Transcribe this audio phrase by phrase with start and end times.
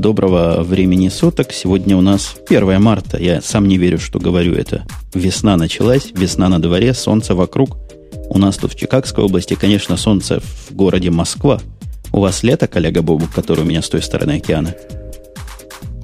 [0.00, 1.52] Доброго времени суток.
[1.52, 3.18] Сегодня у нас 1 марта.
[3.18, 4.86] Я сам не верю, что говорю это.
[5.12, 7.76] Весна началась, весна на дворе, солнце вокруг.
[8.30, 11.60] У нас тут в Чикагской области, конечно, солнце в городе Москва.
[12.12, 14.74] У вас лето, коллега Бобу, который у меня с той стороны океана?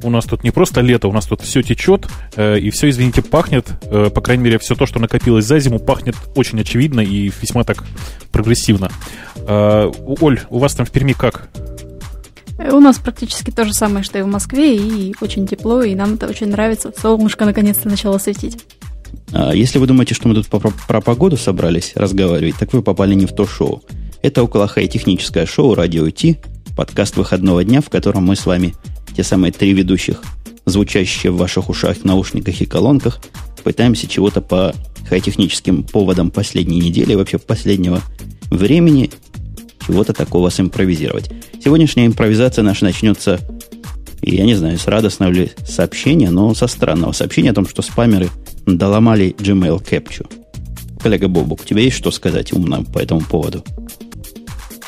[0.02, 3.22] у нас тут не просто лето, у нас тут все течет, э, и все, извините,
[3.22, 7.32] пахнет, э, по крайней мере, все то, что накопилось за зиму, пахнет очень очевидно и
[7.42, 7.82] весьма так
[8.30, 8.90] прогрессивно.
[9.36, 9.90] Э,
[10.20, 11.48] Оль, у вас там в Перми как?
[12.58, 16.14] У нас практически то же самое, что и в Москве, и очень тепло, и нам
[16.14, 16.92] это очень нравится.
[16.96, 18.58] Солнышко наконец-то начало светить.
[19.32, 23.26] А если вы думаете, что мы тут про, погоду собрались разговаривать, так вы попали не
[23.26, 23.82] в то шоу.
[24.22, 26.38] Это около хай-техническое шоу «Радио Ти»,
[26.76, 28.74] подкаст выходного дня, в котором мы с вами
[29.14, 30.22] те самые три ведущих,
[30.64, 33.20] звучащие в ваших ушах, наушниках и колонках,
[33.62, 34.74] пытаемся чего-то по
[35.08, 38.00] хай-техническим поводам последней недели, вообще последнего
[38.50, 39.10] времени,
[39.86, 41.30] чего-то такого симпровизировать.
[41.62, 43.40] Сегодняшняя импровизация наша начнется,
[44.22, 48.28] я не знаю, с радостного ли сообщения, но со странного сообщения о том, что спамеры
[48.66, 50.26] доломали Gmail Capture.
[51.00, 53.64] Коллега Бобук, у тебя есть что сказать умно по этому поводу?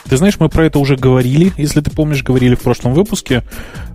[0.09, 3.43] Ты знаешь, мы про это уже говорили, если ты помнишь, говорили в прошлом выпуске.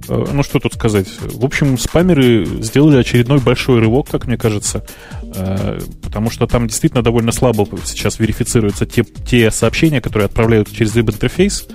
[0.08, 1.08] Э, ну, что тут сказать?
[1.22, 4.86] В общем, спамеры сделали очередной большой рывок, как мне кажется,
[5.22, 10.94] э, потому что там действительно довольно слабо сейчас верифицируются те, те сообщения, которые отправляют через
[10.94, 11.66] веб-интерфейс.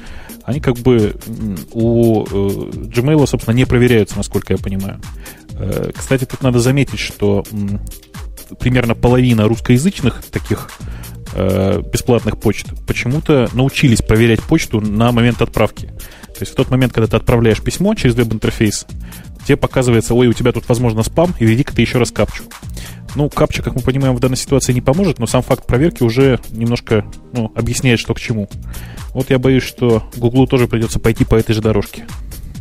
[0.44, 1.16] Они как бы
[1.72, 5.00] у э, Gmail, собственно, не проверяются, насколько я понимаю.
[5.97, 7.44] Кстати, тут надо заметить, что
[8.61, 10.70] примерно половина русскоязычных таких
[11.33, 15.87] э, бесплатных почт почему-то научились проверять почту на момент отправки.
[15.87, 18.87] То есть в тот момент, когда ты отправляешь письмо через веб-интерфейс,
[19.47, 22.45] тебе показывается, ой, у тебя тут, возможно, спам, и введи-ка ты еще раз капчу.
[23.15, 26.39] Ну, капча, как мы понимаем, в данной ситуации не поможет, но сам факт проверки уже
[26.51, 28.49] немножко ну, объясняет, что к чему.
[29.15, 32.06] Вот я боюсь, что Гуглу тоже придется пойти по этой же дорожке.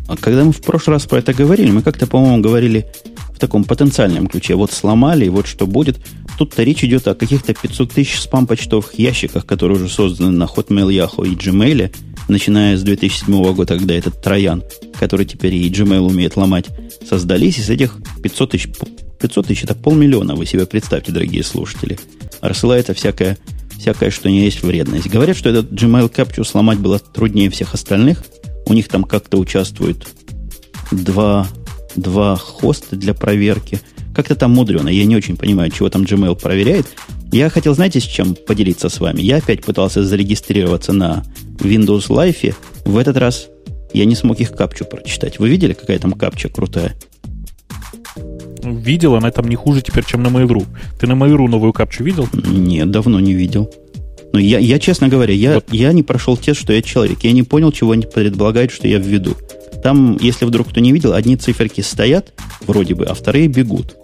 [0.08, 2.88] А когда мы в прошлый раз про это говорили, мы как-то, по-моему, говорили
[3.38, 4.56] в таком потенциальном ключе.
[4.56, 5.98] Вот сломали, вот что будет.
[6.38, 11.28] Тут-то речь идет о каких-то 500 тысяч спам-почтовых ящиках, которые уже созданы на Hotmail, Yahoo
[11.28, 11.96] и Gmail,
[12.28, 14.64] начиная с 2007 года, когда этот троян,
[15.00, 16.66] который теперь и Gmail умеет ломать,
[17.08, 17.60] создались.
[17.60, 18.70] Из этих 500 тысяч,
[19.20, 21.98] 500 тысяч это полмиллиона, вы себе представьте, дорогие слушатели.
[22.42, 23.38] Рассылается всякое,
[23.80, 25.08] всякое, что не есть вредность.
[25.08, 28.24] Говорят, что этот Gmail Capture сломать было труднее всех остальных–
[28.68, 30.08] у них там как-то участвуют
[30.92, 31.48] два,
[31.98, 33.82] два хоста для проверки.
[34.16, 34.90] Как-то там мудрено.
[34.90, 36.88] Я не очень понимаю, чего там Gmail проверяет.
[37.32, 39.22] Я хотел, знаете, с чем поделиться с вами?
[39.22, 41.24] Я опять пытался зарегистрироваться на
[41.60, 42.56] Windows Live.
[42.86, 43.50] В этот раз
[43.94, 45.40] я не смог их капчу прочитать.
[45.40, 46.96] Вы видели, какая там капча крутая?
[48.64, 50.66] Видел, она там не хуже теперь, чем на Mail.ru.
[51.00, 52.28] Ты на Mail.ru новую капчу видел?
[52.34, 53.72] Нет, давно не видел.
[54.34, 55.72] Но я, я честно говоря, я, вот.
[55.72, 57.20] я не прошел тест, что я человек.
[57.24, 59.36] Я не понял, чего они предполагают, что я введу.
[59.88, 63.96] Там, если вдруг кто не видел, одни циферки стоят, вроде бы, а вторые бегут.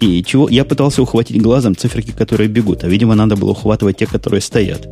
[0.00, 4.06] И чего я пытался ухватить глазом циферки, которые бегут, а, видимо, надо было ухватывать те,
[4.06, 4.88] которые стоят.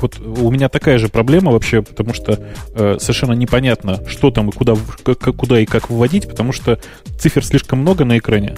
[0.00, 2.40] Вот у меня такая же проблема вообще, потому что
[2.74, 6.80] э, совершенно непонятно, что там и куда, куда и как выводить, потому что
[7.18, 8.56] цифр слишком много на экране.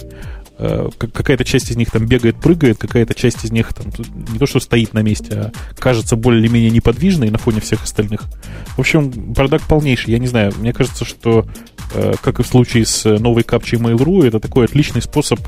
[0.63, 3.87] Э, какая-то часть из них там бегает, прыгает, какая-то часть из них там
[4.31, 8.25] не то что стоит на месте, а кажется более-менее неподвижной на фоне всех остальных.
[8.75, 10.13] В общем, бардак полнейший.
[10.13, 11.47] Я не знаю, мне кажется, что,
[11.95, 15.39] э, как и в случае с новой капчей Mail.ru, это такой отличный способ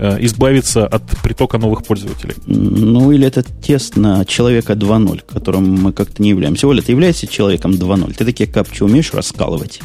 [0.00, 2.34] э, избавиться от притока новых пользователей.
[2.46, 6.66] Ну, или это тест на человека 2.0, которым мы как-то не являемся.
[6.66, 8.14] Оля, ты являешься человеком 2.0?
[8.14, 9.80] Ты такие капчи умеешь раскалывать?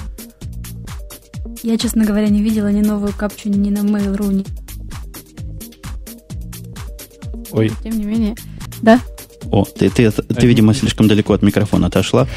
[1.61, 4.60] Я, честно говоря, не видела ни новую капчу ни на Mail.ru, ни
[7.51, 7.71] Ой.
[7.83, 8.35] Тем не менее,
[8.81, 8.99] да.
[9.49, 12.27] О, ты, ты, ты, ты, видимо, слишком далеко от микрофона отошла.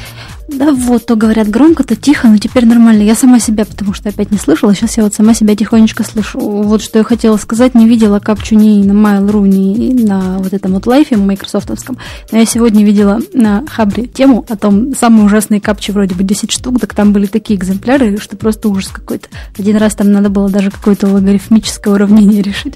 [0.47, 3.03] Да вот, то говорят громко, то тихо, но теперь нормально.
[3.03, 6.39] Я сама себя, потому что опять не слышала, сейчас я вот сама себя тихонечко слышу.
[6.39, 10.73] Вот что я хотела сказать, не видела капчу ни на Mail.ru, ни на вот этом
[10.73, 11.97] вот лайфе майкрософтовском.
[12.31, 16.51] Но я сегодня видела на Хабре тему о том, самые ужасные капчи, вроде бы 10
[16.51, 19.29] штук, так там были такие экземпляры, что просто ужас какой-то.
[19.57, 22.75] Один раз там надо было даже какое-то логарифмическое уравнение решить.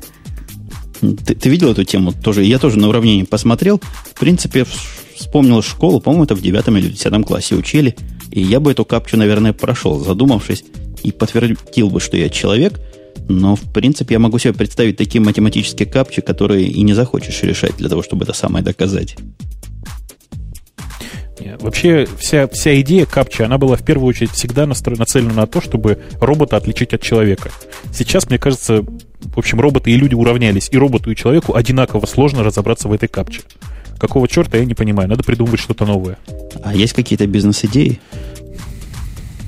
[1.02, 2.44] Ты, ты видел эту тему тоже?
[2.44, 3.80] Я тоже на уравнении посмотрел.
[4.14, 4.66] В принципе,
[5.16, 7.96] вспомнил школу, по-моему, это в девятом или десятом классе учили.
[8.32, 10.64] И я бы эту капчу, наверное, прошел, задумавшись,
[11.04, 12.80] и подтвердил бы, что я человек.
[13.28, 17.78] Но, в принципе, я могу себе представить такие математические капчи, которые и не захочешь решать
[17.78, 19.18] для того, чтобы это самое доказать.
[21.60, 26.00] Вообще вся, вся идея капча, она была в первую очередь всегда нацелена на то, чтобы
[26.20, 27.52] робота отличить от человека.
[27.94, 32.44] Сейчас, мне кажется, в общем, роботы и люди уравнялись, и роботу, и человеку одинаково сложно
[32.44, 33.42] разобраться в этой капче.
[34.00, 35.10] Какого черта, я не понимаю.
[35.10, 36.18] Надо придумывать что-то новое.
[36.64, 38.00] А есть какие-то бизнес-идеи?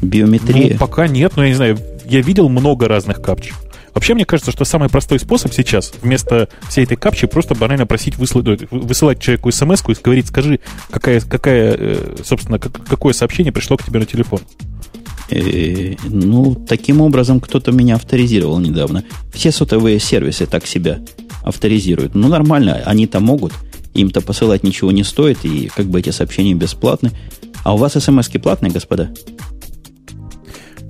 [0.01, 0.73] Биометрия?
[0.73, 3.53] Ну, пока нет, но я не знаю, я видел много разных капч.
[3.93, 8.17] Вообще, мне кажется, что самый простой способ сейчас, вместо всей этой капчи, просто банально просить
[8.17, 10.59] выслать, высылать человеку смс и говорить, скажи,
[10.89, 14.39] какая, какая, э, собственно, какое сообщение пришло к тебе на телефон.
[15.29, 19.03] Э, ну, таким образом кто-то меня авторизировал недавно.
[19.33, 20.99] Все сотовые сервисы так себя
[21.43, 22.15] авторизируют.
[22.15, 23.53] Ну, нормально, они-то могут.
[23.93, 27.11] Им-то посылать ничего не стоит, и как бы эти сообщения бесплатны.
[27.63, 29.11] А у вас смс-ки платные, господа?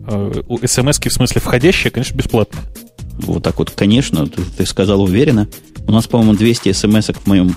[0.08, 0.32] Э,
[0.66, 2.64] смс в смысле входящие, конечно, бесплатные.
[3.20, 5.48] Вот так вот, конечно, ты, ты сказал уверенно.
[5.88, 7.56] У нас, по-моему, 200 смс в моем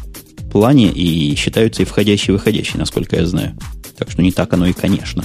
[0.52, 3.56] плане и считаются и входящие, и выходящие, насколько я знаю.
[3.96, 5.24] Так что не так оно и конечно.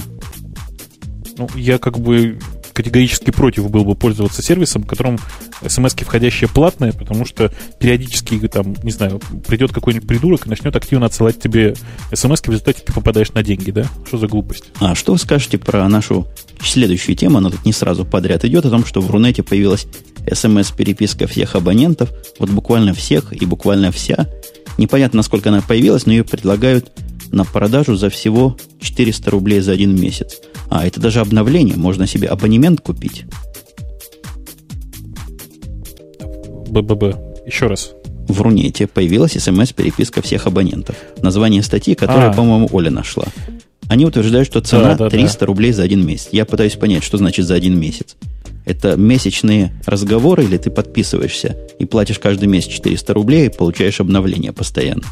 [1.38, 2.38] Ну, я как бы
[2.80, 5.18] категорически против был бы пользоваться сервисом, которым
[5.66, 11.06] смс входящие платные, потому что периодически, там, не знаю, придет какой-нибудь придурок и начнет активно
[11.06, 11.74] отсылать тебе
[12.14, 13.84] смс в результате ты попадаешь на деньги, да?
[14.06, 14.64] Что за глупость?
[14.80, 16.26] А что вы скажете про нашу
[16.62, 17.38] следующую тему?
[17.38, 19.86] Она тут не сразу подряд идет, о том, что в Рунете появилась
[20.32, 24.26] смс-переписка всех абонентов, вот буквально всех и буквально вся.
[24.78, 26.90] Непонятно, насколько она появилась, но ее предлагают
[27.30, 30.38] на продажу за всего 400 рублей за один месяц.
[30.70, 33.24] А, это даже обновление, можно себе абонемент купить.
[36.68, 37.16] БББ.
[37.46, 37.92] Еще раз.
[38.28, 40.94] В Рунете появилась смс-переписка всех абонентов.
[41.20, 42.32] Название статьи, которую, а.
[42.32, 43.24] по-моему, Оля нашла.
[43.88, 45.46] Они утверждают, что цена да, да, 300 да.
[45.46, 46.28] рублей за один месяц.
[46.30, 48.16] Я пытаюсь понять, что значит за один месяц.
[48.64, 54.52] Это месячные разговоры или ты подписываешься и платишь каждый месяц 400 рублей и получаешь обновление
[54.52, 55.02] постоянно?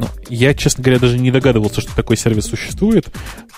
[0.00, 3.08] Ну, я, честно говоря, даже не догадывался, что такой сервис существует.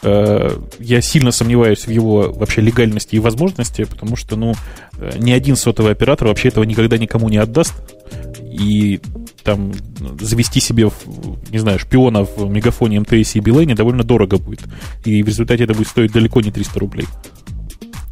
[0.02, 0.50] Э,
[0.80, 4.54] я сильно сомневаюсь в его вообще легальности и возможности, потому что, ну,
[4.98, 7.74] э, ни один сотовый оператор вообще этого никогда никому не отдаст.
[8.50, 9.00] И
[9.44, 9.72] там
[10.20, 10.90] завести себе,
[11.50, 14.62] не знаю, шпиона в мегафоне МТС и Билайне довольно дорого будет.
[15.04, 17.06] И в результате это будет стоить далеко не 300 рублей.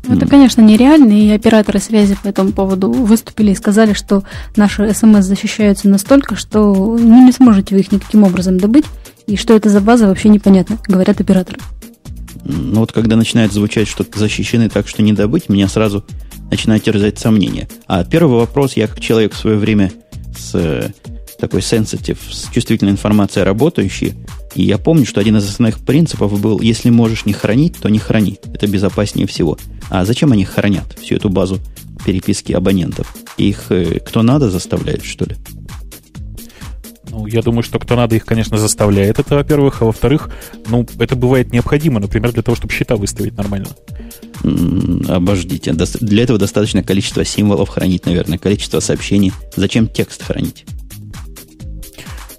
[0.05, 4.25] Ну, это, конечно, нереально, и операторы связи по этому поводу выступили и сказали, что
[4.57, 8.87] наши СМС защищаются настолько, что ну, не сможете вы их никаким образом добыть,
[9.27, 11.59] и что это за база вообще непонятно, говорят операторы.
[12.45, 16.05] Ну вот когда начинает звучать, что защищены так, что не добыть, меня сразу
[16.51, 17.69] начинает терзать сомнения.
[17.87, 19.93] А первый вопрос, я как человек в свое время
[20.37, 20.91] с э,
[21.39, 24.15] такой sensitive, с чувствительной информацией работающий,
[24.55, 27.99] и я помню, что один из основных принципов был, если можешь не хранить, то не
[27.99, 28.39] храни.
[28.53, 29.59] Это безопаснее всего.
[29.91, 31.61] А зачем они хранят всю эту базу
[32.05, 33.15] переписки абонентов?
[33.37, 35.37] Их э, кто надо заставляет, что ли?
[37.11, 39.83] Ну, я думаю, что кто надо их, конечно, заставляет это, во-первых.
[39.83, 40.31] А во-вторых,
[40.69, 43.69] ну, это бывает необходимо, например, для того, чтобы счета выставить нормально.
[45.09, 45.73] Обождите.
[45.73, 49.33] Для этого достаточно количество символов хранить, наверное, количество сообщений.
[49.57, 50.65] Зачем текст хранить?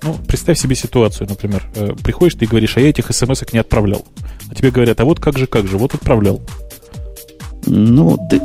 [0.04, 1.64] Ну, представь себе ситуацию, например.
[1.76, 4.06] Э, приходишь ты и говоришь, а я этих смс не отправлял.
[4.50, 6.42] А тебе говорят, а вот как же, как же, вот отправлял.
[7.68, 8.42] Ну, ты,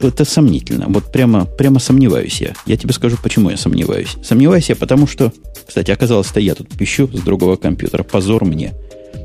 [0.00, 0.86] это сомнительно.
[0.88, 2.52] Вот прямо, прямо сомневаюсь я.
[2.66, 4.16] Я тебе скажу, почему я сомневаюсь.
[4.22, 5.32] Сомневаюсь я, потому что,
[5.66, 8.04] кстати, оказалось-то я тут пищу с другого компьютера.
[8.04, 8.74] Позор мне.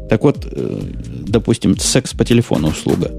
[0.10, 0.82] Так вот, э,
[1.28, 3.12] допустим, секс по телефону услуга.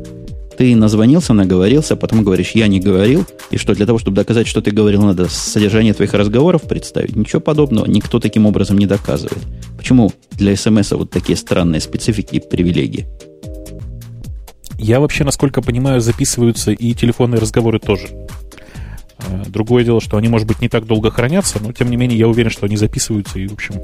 [0.56, 3.26] Ты назвонился, наговорился, потом говоришь, я не говорил.
[3.50, 7.16] И что, для того, чтобы доказать, что ты говорил, надо содержание твоих разговоров представить?
[7.16, 7.86] Ничего подобного.
[7.86, 9.42] Никто таким образом не доказывает.
[9.76, 13.06] Почему для смс вот такие странные специфики и привилегии?
[14.78, 18.08] Я вообще, насколько понимаю, записываются и телефонные разговоры тоже.
[19.18, 22.18] Э, другое дело, что они, может быть, не так долго хранятся, но, тем не менее,
[22.18, 23.76] я уверен, что они записываются, и, в общем,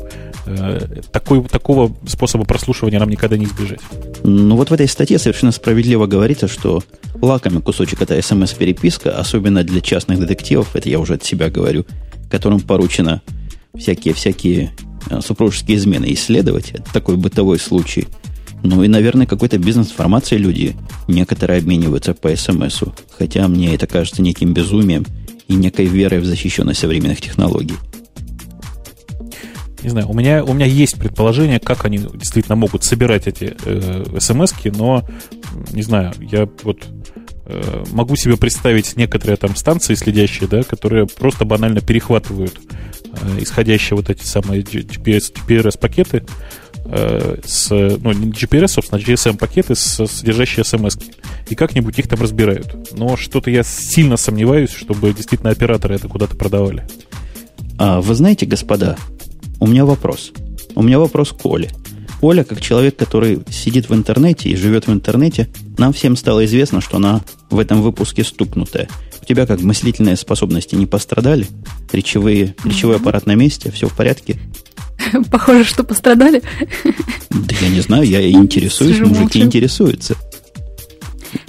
[0.47, 3.81] э, такой, такого способа прослушивания нам никогда не избежать.
[4.25, 6.83] Ну, вот в этой статье совершенно справедливо говорится, что
[7.21, 11.87] лакомый кусочек это смс-переписка, особенно для частных детективов, это я уже от себя говорю,
[12.31, 13.23] которым поручено
[13.77, 14.73] всякие-всякие
[15.11, 16.73] э, супружеские измены исследовать.
[16.73, 18.09] Это такой бытовой случай.
[18.63, 20.77] Ну и, наверное, какой-то бизнес-информацией люди
[21.09, 22.83] некоторые обмениваются по смс
[23.17, 25.07] Хотя мне это кажется неким безумием–
[25.51, 27.75] и некой верой в защищенность современных технологий.
[29.83, 34.21] Не знаю, у меня, у меня есть предположение, как они действительно могут собирать эти э,
[34.21, 35.03] смс но
[35.73, 36.87] не знаю, я вот
[37.47, 42.61] э, могу себе представить некоторые там станции следящие, да, которые просто банально перехватывают
[43.05, 49.75] э, исходящие вот эти самые GPS, GPS-пакеты, Э, с, ну, не GPRS, собственно, а GSM-пакеты,
[49.75, 50.97] содержащие смс
[51.49, 52.93] и как-нибудь их там разбирают.
[52.97, 56.87] Но что-то я сильно сомневаюсь, чтобы действительно операторы это куда-то продавали.
[57.79, 58.97] А, вы знаете, господа,
[59.59, 60.33] у меня вопрос.
[60.75, 61.71] У меня вопрос к Оле.
[62.23, 66.81] Оля, как человек, который сидит в интернете и живет в интернете, нам всем стало известно,
[66.81, 68.89] что она в этом выпуске стукнутая.
[69.23, 71.47] У тебя как мыслительные способности не пострадали?
[71.93, 73.71] Речевые, речевой аппарат на месте?
[73.71, 74.39] Все в порядке?
[75.31, 76.43] Похоже, что пострадали.
[77.31, 79.39] Да я не знаю, я интересуюсь, Сижу мужики молчу.
[79.41, 80.17] интересуются.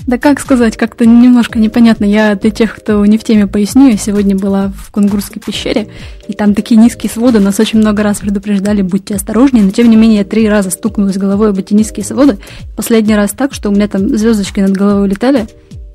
[0.05, 2.05] Да как сказать, как-то немножко непонятно.
[2.05, 3.89] Я для тех, кто не в теме, поясню.
[3.89, 5.87] Я сегодня была в Кунгурской пещере,
[6.27, 7.39] и там такие низкие своды.
[7.39, 9.63] Нас очень много раз предупреждали, будьте осторожнее.
[9.63, 12.37] Но тем не менее, я три раза стукнулась головой об эти низкие своды.
[12.75, 15.47] Последний раз так, что у меня там звездочки над головой улетали.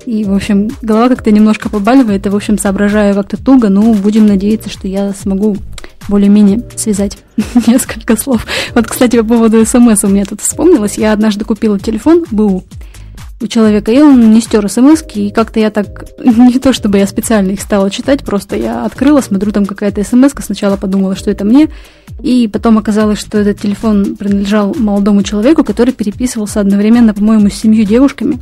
[0.05, 4.25] И, в общем, голова как-то немножко побаливает, и, в общем, соображаю как-то туго, ну, будем
[4.25, 5.57] надеяться, что я смогу
[6.07, 7.17] более-менее связать
[7.67, 8.45] несколько слов.
[8.73, 10.97] Вот, кстати, по поводу смс у меня тут вспомнилось.
[10.97, 12.63] Я однажды купила телефон БУ,
[13.39, 17.05] у человека, и он не стер смс и как-то я так, не то чтобы я
[17.05, 21.45] специально их стала читать, просто я открыла, смотрю, там какая-то смс сначала подумала, что это
[21.45, 21.69] мне,
[22.23, 27.85] и потом оказалось, что этот телефон принадлежал молодому человеку, который переписывался одновременно, по-моему, с семью
[27.85, 28.39] девушками.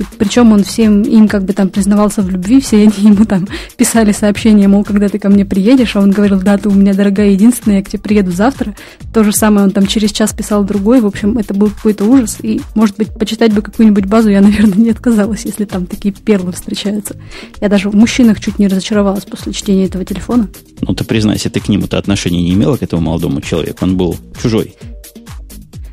[0.00, 3.46] И причем он всем им как бы там признавался в любви, все они ему там
[3.76, 6.94] писали сообщения, мол, когда ты ко мне приедешь, а он говорил, да, ты у меня
[6.94, 8.74] дорогая единственная, я к тебе приеду завтра.
[9.12, 12.38] То же самое он там через час писал другой, в общем, это был какой-то ужас.
[12.42, 16.52] И, может быть, почитать бы какую-нибудь базу я, наверное, не отказалась, если там такие перлы
[16.52, 17.16] встречаются.
[17.60, 20.48] Я даже в мужчинах чуть не разочаровалась после чтения этого телефона.
[20.80, 23.84] Ну, ты признайся, ты к нему-то отношения не имела, к этому молодому молодому человеку.
[23.84, 24.74] Он был чужой.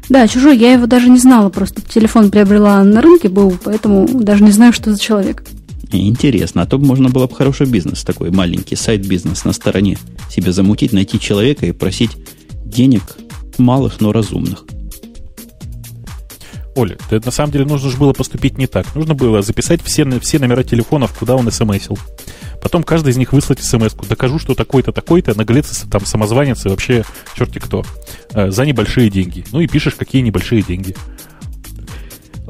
[0.09, 0.57] Да, чужой.
[0.57, 1.49] Я его даже не знала.
[1.49, 5.43] Просто телефон приобрела на рынке был, поэтому даже не знаю, что за человек.
[5.91, 6.61] Интересно.
[6.61, 9.97] А то можно было бы хороший бизнес такой, маленький сайт-бизнес на стороне
[10.29, 12.11] себе замутить, найти человека и просить
[12.65, 13.03] денег
[13.57, 14.65] малых, но разумных.
[16.75, 18.93] Оля, ты, на самом деле нужно же было поступить не так.
[18.95, 21.97] Нужно было записать все, все номера телефонов, куда он смсил.
[22.61, 24.05] Потом каждый из них выслать смс-ку.
[24.05, 27.05] Докажу, что такой-то, такой-то, наглец, там, самозванец и вообще
[27.37, 27.85] черти кто.
[28.33, 29.45] Э, за небольшие деньги.
[29.53, 30.95] Ну и пишешь, какие небольшие деньги.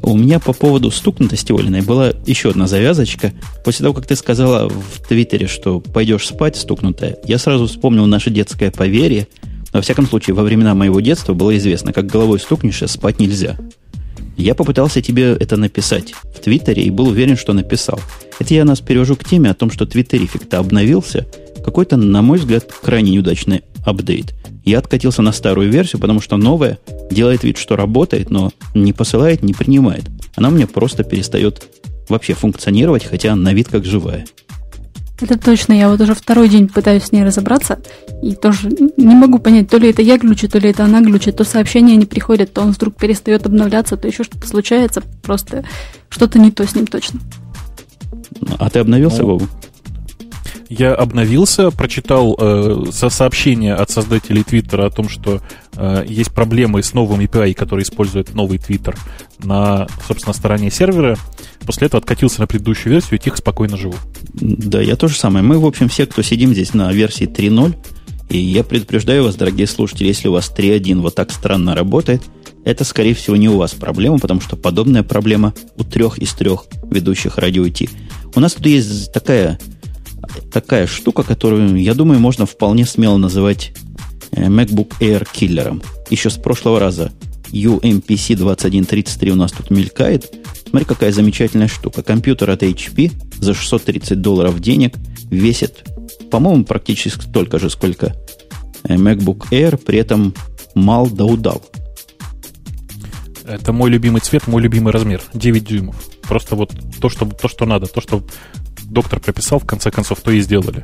[0.02, 3.32] У меня по поводу стукнутости Олиной была еще одна завязочка.
[3.64, 8.32] После того, как ты сказала в Твиттере, что пойдешь спать стукнутая, я сразу вспомнил наше
[8.32, 9.28] детское поверье.
[9.72, 13.58] Во всяком случае, во времена моего детства было известно, как головой стукнешь, спать нельзя.
[14.38, 18.00] Я попытался тебе это написать в Твиттере и был уверен, что написал.
[18.40, 21.26] Это я нас перевожу к теме о том, что Твиттерифик-то обновился.
[21.64, 24.36] Какой-то, на мой взгляд, крайне неудачный апдейт.
[24.66, 29.44] Я откатился на старую версию, потому что новая делает вид, что работает, но не посылает,
[29.44, 30.06] не принимает.
[30.36, 31.64] Она у меня просто перестает
[32.10, 34.26] вообще функционировать, хотя на вид как живая.
[35.20, 37.80] Это точно, я вот уже второй день пытаюсь с ней разобраться,
[38.22, 41.38] и тоже не могу понять, то ли это я глючу, то ли это она глючит,
[41.38, 45.64] то сообщения не приходят, то он вдруг перестает обновляться, то еще что-то случается, просто
[46.10, 47.22] что-то не то с ним точно.
[48.60, 49.48] А ты обновился, ну, Вову?
[50.70, 55.42] Я обновился, прочитал э, со сообщение от создателей Твиттера о том, что
[55.74, 58.98] э, есть проблемы с новым API, который использует новый Твиттер
[59.44, 61.18] на, собственно, стороне сервера.
[61.66, 63.96] После этого откатился на предыдущую версию и тихо, спокойно живу.
[64.34, 65.46] Да, я то же самое.
[65.46, 67.76] Мы, в общем, все, кто сидим здесь на версии 3.0,
[68.30, 72.24] и я предупреждаю вас, дорогие слушатели, если у вас 3.1 вот так странно работает,
[72.64, 76.66] это, скорее всего, не у вас проблема, потому что подобная проблема у трех из трех
[76.90, 77.88] ведущих радио Ти.
[78.34, 79.60] У нас тут есть такая
[80.52, 83.74] такая штука, которую, я думаю, можно вполне смело называть
[84.32, 85.82] э, MacBook Air киллером.
[86.10, 87.12] Еще с прошлого раза
[87.52, 90.34] UMPC 2133 у нас тут мелькает.
[90.70, 92.04] Смотри, какая замечательная штука.
[92.04, 94.96] Компьютер от HP за 630 долларов денег
[95.30, 95.86] весит,
[96.32, 98.16] по-моему, практически столько же, сколько
[98.84, 100.34] э, MacBook Air, при этом
[100.74, 101.64] мал да удал.
[103.48, 105.22] Это мой любимый цвет, мой любимый размер.
[105.34, 105.96] 9 дюймов.
[106.24, 108.24] Просто вот то, что, то, что надо, то, что
[108.90, 110.84] доктор прописал, в конце концов, то и сделали.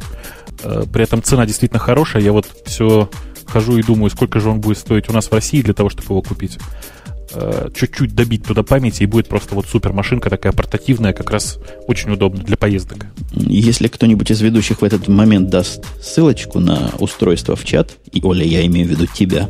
[0.63, 2.24] Э, при этом цена действительно хорошая.
[2.24, 3.10] Я вот все
[3.46, 6.08] хожу и думаю, сколько же он будет стоить у нас в России для того, чтобы
[6.08, 6.58] его купить.
[7.34, 11.60] Э, чуть-чуть добить туда памяти, и будет просто вот супер машинка такая портативная, как раз
[11.88, 13.05] очень удобно для поездок.
[13.34, 18.43] Если кто-нибудь из ведущих в этот момент даст ссылочку на устройство в чат, и, Оля,
[18.46, 19.50] я имею в виду тебя,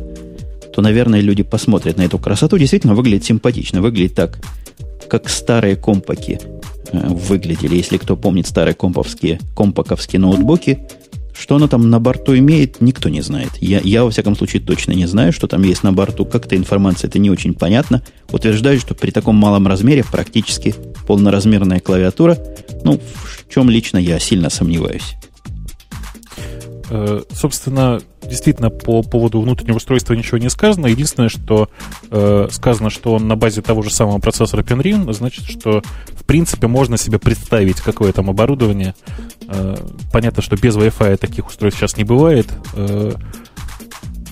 [0.72, 2.56] то, наверное, люди посмотрят на эту красоту.
[2.56, 3.82] Действительно, выглядит симпатично.
[3.82, 4.38] Выглядит так,
[5.08, 6.40] как старые компаки
[6.92, 10.86] выглядели, если кто помнит старые комповские, компаковские ноутбуки.
[11.34, 13.50] Что оно там на борту имеет, никто не знает.
[13.58, 16.26] Я, я, во всяком случае, точно не знаю, что там есть на борту.
[16.26, 18.02] Как-то информация это не очень понятно.
[18.30, 20.74] Утверждаю, что при таком малом размере практически
[21.06, 22.38] полноразмерная клавиатура.
[22.84, 25.14] Ну, в чем лично я сильно сомневаюсь.
[26.94, 30.88] Э, собственно, действительно, по поводу внутреннего устройства ничего не сказано.
[30.88, 31.70] Единственное, что
[32.10, 36.66] э, сказано, что он на базе того же самого процессора Penryn, значит, что в принципе
[36.66, 38.94] можно себе представить, какое там оборудование.
[39.48, 39.74] Э,
[40.12, 42.46] понятно, что без Wi-Fi таких устройств сейчас не бывает.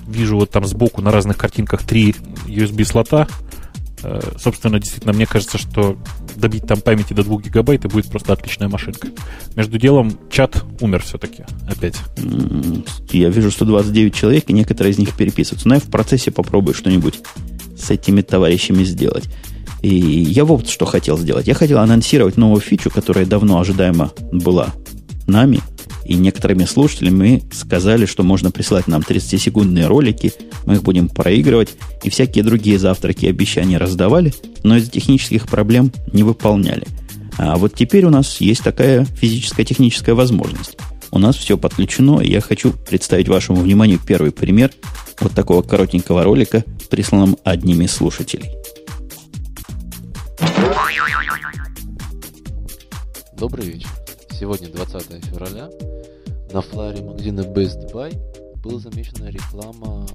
[0.06, 2.14] Вижу вот там сбоку на разных картинках три
[2.46, 3.26] USB-слота.
[4.02, 5.98] Э, собственно, действительно, мне кажется, что
[6.36, 9.08] добить там памяти до 2 гигабайт и будет просто отличная машинка.
[9.56, 11.96] Между делом, чат умер все-таки опять.
[13.10, 15.68] Я вижу 129 человек, и некоторые из них переписываются.
[15.68, 17.20] Но я в процессе попробую что-нибудь
[17.76, 19.24] с этими товарищами сделать.
[19.82, 21.46] И я вот что хотел сделать.
[21.46, 24.74] Я хотел анонсировать новую фичу, которая давно ожидаемо была
[25.30, 25.60] нами
[26.04, 27.42] и некоторыми слушателями.
[27.52, 30.32] Сказали, что можно присылать нам 30-секундные ролики,
[30.66, 31.70] мы их будем проигрывать,
[32.02, 36.86] и всякие другие завтраки и обещания раздавали, но из-за технических проблем не выполняли.
[37.38, 40.76] А вот теперь у нас есть такая физическая техническая возможность.
[41.12, 44.70] У нас все подключено, и я хочу представить вашему вниманию первый пример
[45.20, 48.50] вот такого коротенького ролика, присланным одним из слушателей.
[53.38, 53.99] Добрый вечер.
[54.40, 55.68] Сегодня 20 февраля.
[56.50, 58.18] На флайере магазина Best Buy
[58.64, 60.06] была замечена реклама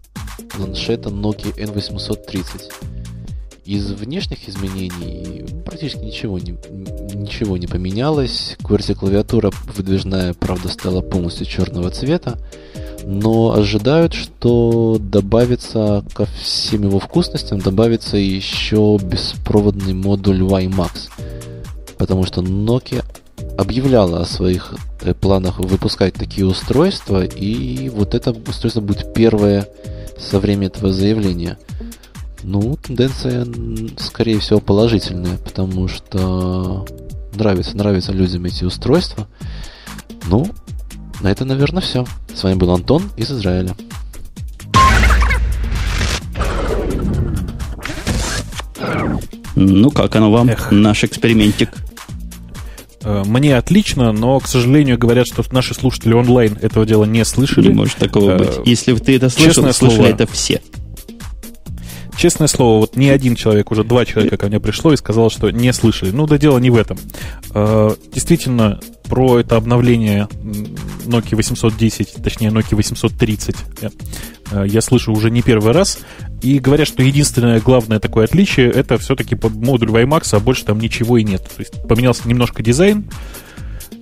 [0.49, 2.73] планшета Nokia N830.
[3.65, 6.57] Из внешних изменений практически ничего не,
[7.13, 8.57] ничего не поменялось.
[8.63, 12.39] QWERTY-клавиатура выдвижная, правда, стала полностью черного цвета.
[13.05, 21.11] Но ожидают, что добавится ко всем его вкусностям, добавится еще беспроводный модуль WiMAX
[21.97, 23.03] потому что Nokia
[23.57, 29.67] объявляла о своих э, планах выпускать такие устройства, и вот это устройство будет первое
[30.17, 31.57] со времени этого заявления.
[32.43, 33.47] Ну, тенденция,
[33.97, 36.85] скорее всего, положительная, потому что
[37.33, 39.27] нравится, нравятся людям эти устройства.
[40.27, 40.47] Ну,
[41.21, 42.05] на это, наверное, все.
[42.33, 43.75] С вами был Антон из Израиля.
[49.55, 50.71] Ну, как оно вам, Эх.
[50.71, 51.71] наш экспериментик?
[53.05, 57.67] Э, мне отлично, но, к сожалению, говорят, что наши слушатели онлайн этого дела не слышали.
[57.67, 58.49] Не может такого э, быть.
[58.65, 60.61] Если ты это слышал, Честное слышали слово, это все.
[62.17, 65.51] Честное слово, вот ни один человек, уже два человека ко мне пришло и сказал, что
[65.51, 66.11] не слышали.
[66.11, 66.97] Ну, да дело не в этом.
[67.53, 70.27] Э, действительно, про это обновление
[71.05, 73.55] Nokia 810, точнее Nokia 830
[74.65, 75.99] я слышу уже не первый раз.
[76.41, 81.17] И говорят, что единственное главное такое отличие это все-таки модуль WiMAX, а больше там ничего
[81.17, 81.41] и нет.
[81.41, 83.09] То есть поменялся немножко дизайн,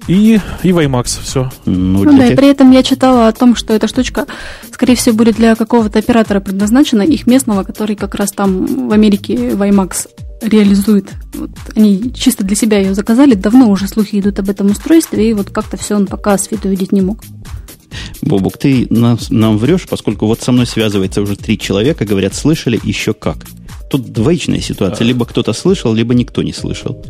[0.08, 1.50] и, и WiMAX, все.
[1.66, 4.26] Ну, ну да, и при этом я читала о том, что эта штучка,
[4.72, 9.34] скорее всего, будет для какого-то оператора предназначена, их местного, который как раз там в Америке
[9.34, 10.10] WiMAX
[10.44, 11.10] реализует.
[11.34, 15.34] Вот они чисто для себя ее заказали, давно уже слухи идут об этом устройстве, и
[15.34, 17.24] вот как-то все он пока свету видеть не мог.
[18.22, 22.80] Бобук, ты нам, нам врешь, поскольку вот со мной связывается уже три человека, говорят, слышали
[22.84, 23.38] еще как.
[23.90, 25.06] Тут двоичная ситуация.
[25.06, 27.06] Либо кто-то слышал, либо никто не слышал.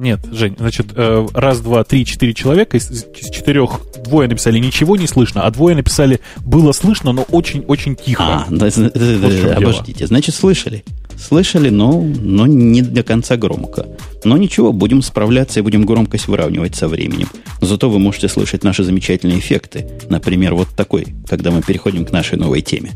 [0.00, 5.06] Нет, Жень, значит, э, раз, два, три, четыре человека, из, четырех двое написали ничего не
[5.06, 8.24] слышно, а двое написали было слышно, но очень-очень тихо.
[8.24, 10.84] А, да, да, да, да, обождите, значит, слышали.
[11.18, 13.88] Слышали, но, но не до конца громко.
[14.24, 17.28] Но ничего, будем справляться и будем громкость выравнивать со временем.
[17.60, 19.86] Зато вы можете слышать наши замечательные эффекты.
[20.08, 22.92] Например, вот такой, когда мы переходим к нашей новой теме.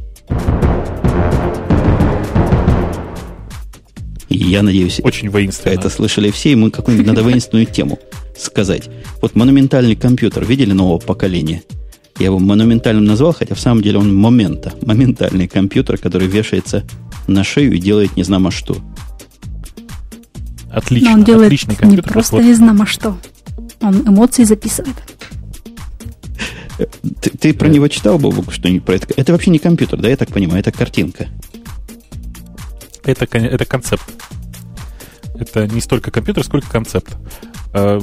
[4.37, 5.73] Я надеюсь, очень воинственно.
[5.73, 7.99] Это слышали все, и мы какую-нибудь надо воинственную тему
[8.37, 8.88] сказать.
[9.20, 11.62] Вот монументальный компьютер видели нового поколения?
[12.18, 14.73] Я его монументальным назвал, хотя в самом деле он момента.
[14.83, 16.85] Моментальный компьютер, который вешается
[17.27, 18.77] на шею и делает не знамо что.
[20.70, 21.11] Отлично.
[21.11, 22.07] Но он делает отличный компьютер.
[22.07, 23.16] Не просто не знамо что.
[23.81, 24.97] Он эмоции записывает.
[27.20, 29.07] Ты, ты про него читал, Бобук, что-нибудь про это?
[29.16, 31.29] Это вообще не компьютер, да, я так понимаю, это картинка.
[33.05, 34.05] Это, это концепт.
[35.38, 37.17] Это не столько компьютер, сколько концепт.
[37.73, 37.99] А,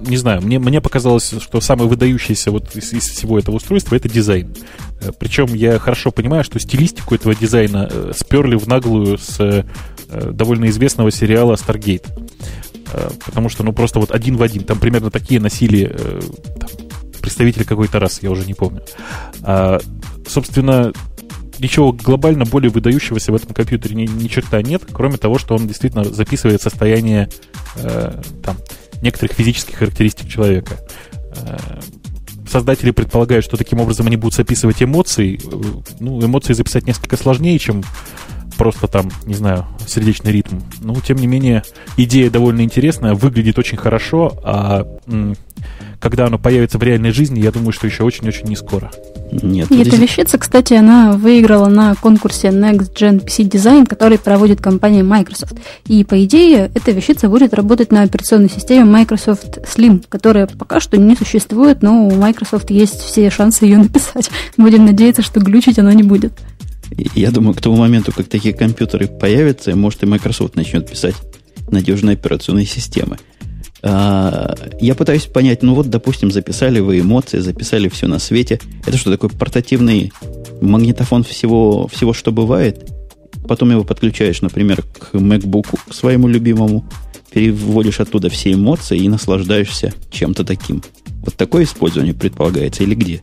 [0.00, 4.08] не знаю, мне, мне показалось, что самое выдающееся вот из, из всего этого устройства это
[4.08, 4.54] дизайн.
[5.00, 9.64] Э, Причем я хорошо понимаю, что стилистику этого дизайна э, сперли в наглую с э,
[10.08, 12.06] довольно известного сериала Stargate.
[13.24, 14.64] Потому что, ну, просто вот один в один.
[14.64, 15.96] Там примерно такие носили
[16.58, 16.68] там,
[17.22, 18.82] представители какой-то раз, я уже не помню.
[19.42, 19.78] А,
[20.26, 20.92] собственно,
[21.60, 25.66] ничего глобально более выдающегося в этом компьютере ни, ни черта нет, кроме того, что он
[25.66, 27.28] действительно записывает состояние
[27.76, 28.56] э, там,
[29.02, 30.78] некоторых физических характеристик человека.
[31.36, 31.58] Э,
[32.48, 35.40] создатели предполагают, что таким образом они будут записывать эмоции.
[35.42, 37.82] Э, ну, эмоции записать несколько сложнее, чем
[38.56, 40.58] просто там, не знаю, сердечный ритм.
[40.80, 41.62] Но, тем не менее,
[41.96, 44.86] идея довольно интересная, выглядит очень хорошо, а
[46.00, 48.90] когда оно появится в реальной жизни, я думаю, что еще очень-очень не скоро.
[49.30, 54.60] Нет, и эта вещица, кстати, она выиграла на конкурсе Next Gen PC Design, который проводит
[54.60, 55.54] компания Microsoft.
[55.86, 60.96] И, по идее, эта вещица будет работать на операционной системе Microsoft Slim, которая пока что
[60.96, 64.30] не существует, но у Microsoft есть все шансы ее написать.
[64.56, 66.32] Будем надеяться, что глючить она не будет.
[67.14, 71.14] Я думаю, к тому моменту, как такие компьютеры появятся, может и Microsoft начнет писать
[71.70, 73.18] надежные операционные системы.
[73.82, 78.60] А, я пытаюсь понять, ну вот, допустим, записали вы эмоции, записали все на свете.
[78.86, 80.12] Это что, такой портативный
[80.60, 82.90] магнитофон всего, всего что бывает?
[83.48, 86.84] Потом его подключаешь, например, к MacBook, к своему любимому,
[87.32, 90.82] переводишь оттуда все эмоции и наслаждаешься чем-то таким.
[91.24, 93.22] Вот такое использование предполагается или где?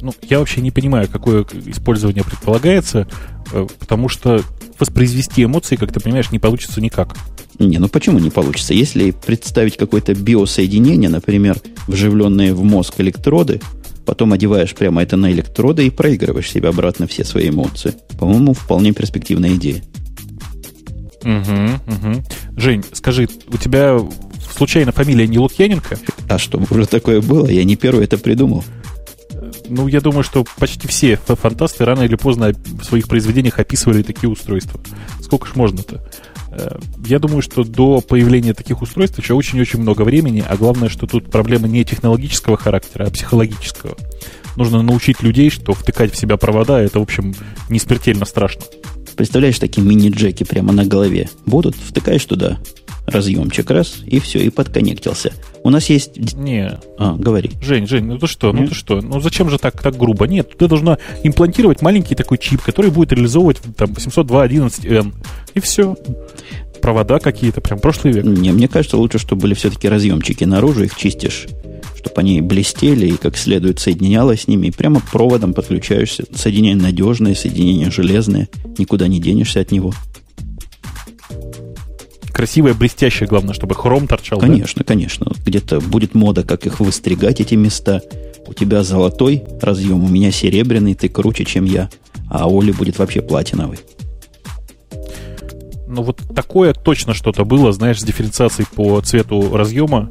[0.00, 3.08] Ну, я вообще не понимаю, какое использование предполагается,
[3.78, 4.42] потому что
[4.78, 7.16] воспроизвести эмоции, как ты понимаешь, не получится никак.
[7.58, 8.72] Не, ну почему не получится?
[8.72, 11.56] Если представить какое-то биосоединение, например,
[11.88, 13.60] вживленные в мозг электроды,
[14.06, 17.94] потом одеваешь прямо это на электроды и проигрываешь себе обратно все свои эмоции.
[18.18, 19.82] По-моему, вполне перспективная идея.
[21.22, 22.22] Угу, угу.
[22.56, 23.98] Жень, скажи, у тебя
[24.56, 25.98] случайно фамилия не Лукьяненко?
[26.28, 27.48] А что, уже такое было?
[27.48, 28.64] Я не первый это придумал.
[29.68, 34.28] Ну, я думаю, что почти все фантасты рано или поздно в своих произведениях описывали такие
[34.28, 34.80] устройства.
[35.20, 36.04] Сколько ж можно-то?
[36.50, 41.06] Э, я думаю, что до появления таких устройств еще очень-очень много времени, а главное, что
[41.06, 43.96] тут проблема не технологического характера, а психологического.
[44.56, 47.34] Нужно научить людей, что втыкать в себя провода, это, в общем,
[47.68, 48.62] не смертельно страшно.
[49.18, 52.58] Представляешь, такие мини-джеки прямо на голове будут, втыкаешь туда
[53.04, 55.32] разъемчик раз, и все, и подконнектился.
[55.64, 56.34] У нас есть...
[56.34, 56.78] Не.
[56.98, 57.50] А, говори.
[57.60, 58.62] Жень, Жень, ну ты что, ну Нет?
[58.62, 59.00] ну ты что?
[59.00, 60.28] Ну зачем же так, так грубо?
[60.28, 65.12] Нет, ты должна имплантировать маленький такой чип, который будет реализовывать там 802.11n.
[65.54, 65.96] И все.
[66.80, 68.24] Провода какие-то, прям прошлый век.
[68.24, 71.48] Не, мне кажется, лучше, чтобы были все-таки разъемчики наружу, их чистишь
[71.98, 74.68] чтобы они блестели и как следует соединялось с ними.
[74.68, 76.24] И прямо проводом подключаешься.
[76.34, 78.48] Соединение надежное, соединение железное.
[78.78, 79.92] Никуда не денешься от него
[82.38, 84.38] красивое, блестящее, главное, чтобы хром торчал.
[84.38, 84.84] Конечно, да?
[84.84, 85.32] конечно.
[85.44, 88.00] Где-то будет мода, как их выстригать, эти места.
[88.46, 91.90] У тебя золотой разъем, у меня серебряный, ты круче, чем я.
[92.30, 93.80] А Оли будет вообще платиновый.
[95.88, 100.08] Ну вот такое точно что-то было, знаешь, с дифференциацией по цвету разъема.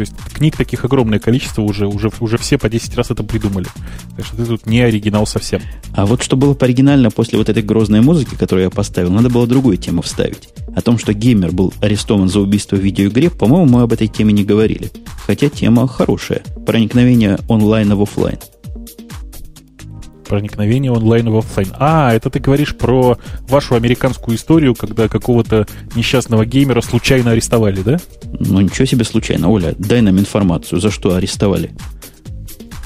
[0.00, 3.66] То есть книг таких огромное количество, уже, уже, уже все по 10 раз это придумали.
[4.16, 5.60] Так что ты тут не оригинал совсем.
[5.92, 9.46] А вот что было оригинально после вот этой грозной музыки, которую я поставил, надо было
[9.46, 10.48] другую тему вставить.
[10.74, 14.32] О том, что геймер был арестован за убийство в видеоигре, по-моему, мы об этой теме
[14.32, 14.90] не говорили.
[15.26, 16.40] Хотя тема хорошая.
[16.64, 18.38] Проникновение онлайна в офлайн
[20.30, 21.72] проникновение онлайн в офлайн.
[21.76, 25.66] А, это ты говоришь про вашу американскую историю, когда какого-то
[25.96, 27.98] несчастного геймера случайно арестовали, да?
[28.38, 29.50] Ну, ничего себе случайно.
[29.50, 31.72] Оля, дай нам информацию, за что арестовали.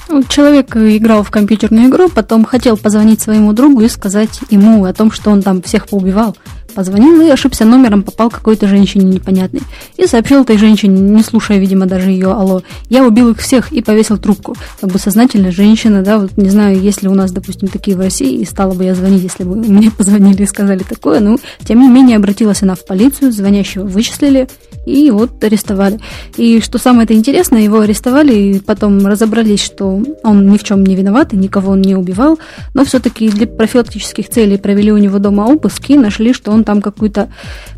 [0.09, 4.93] Ну, человек играл в компьютерную игру, потом хотел позвонить своему другу и сказать ему о
[4.93, 6.35] том, что он там всех поубивал.
[6.75, 9.61] Позвонил и ошибся номером, попал какой-то женщине непонятной.
[9.95, 13.81] И сообщил этой женщине, не слушая, видимо, даже ее «Алло, я убил их всех» и
[13.81, 14.57] повесил трубку.
[14.81, 18.41] Как бы сознательная женщина, да, вот не знаю, если у нас, допустим, такие в России,
[18.41, 21.87] и стала бы я звонить, если бы мне позвонили и сказали такое, ну, тем не
[21.87, 24.49] менее, обратилась она в полицию, звонящего вычислили,
[24.85, 25.99] и вот арестовали.
[26.35, 30.95] И что самое-то интересное, его арестовали, и потом разобрались, что он ни в чем не
[30.95, 32.37] виноват, и никого он не убивал,
[32.73, 36.81] но все-таки для профилактических целей провели у него дома обыск и нашли, что он там
[36.81, 37.29] какую-то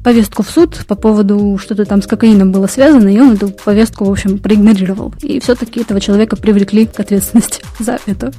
[0.04, 4.06] повестку в суд по поводу что-то там с кокаином было связано, и он эту повестку,
[4.06, 5.14] в общем, проигнорировал.
[5.22, 8.34] И все-таки этого человека привлекли к ответственности за это.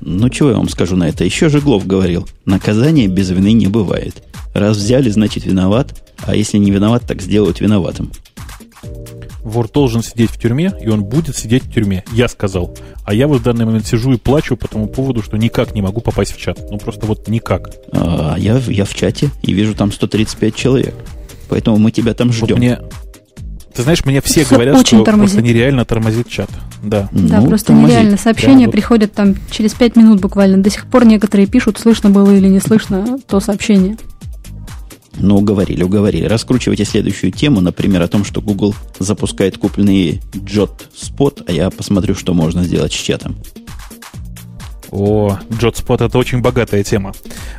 [0.00, 1.24] Ну, чего я вам скажу на это?
[1.24, 4.22] Еще Жеглов говорил, наказание без вины не бывает.
[4.54, 8.12] Раз взяли, значит виноват, а если не виноват, так сделают виноватым.
[9.42, 12.02] Вор должен сидеть в тюрьме, и он будет сидеть в тюрьме.
[12.12, 12.74] Я сказал.
[13.04, 15.82] А я вот в данный момент сижу и плачу по тому поводу, что никак не
[15.82, 16.58] могу попасть в чат.
[16.70, 17.70] Ну, просто вот никак.
[17.92, 20.94] А я, я в чате и вижу там 135 человек.
[21.50, 22.46] Поэтому мы тебя там ждем.
[22.48, 22.78] Вот мне,
[23.74, 25.34] ты знаешь, мне все Все говорят, что тормозит.
[25.34, 26.48] просто нереально тормозит чат.
[26.82, 27.96] Да, да ну, просто тормозит.
[27.96, 28.16] нереально.
[28.16, 30.62] Сообщения да, приходят там через 5 минут буквально.
[30.62, 33.96] До сих пор некоторые пишут, слышно было или не слышно то сообщение.
[35.16, 36.24] Ну, уговорили, уговорили.
[36.24, 42.14] Раскручивайте следующую тему, например, о том, что Google запускает купленный Jot Spot, а я посмотрю,
[42.14, 43.36] что можно сделать с чатом.
[44.96, 47.12] О, JotSpot это очень богатая тема.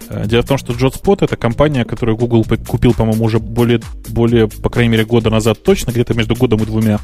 [0.07, 4.47] Э, дело в том, что JotSpot это компания, которую Google купил, по-моему, уже более, более,
[4.47, 6.99] по крайней мере, года назад точно, где-то между годом и двумя.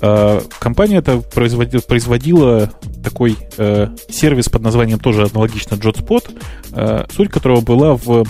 [0.00, 2.70] Э, компания это производила, производила
[3.02, 8.24] такой э, сервис под названием тоже аналогично JotSpot, суть которого была в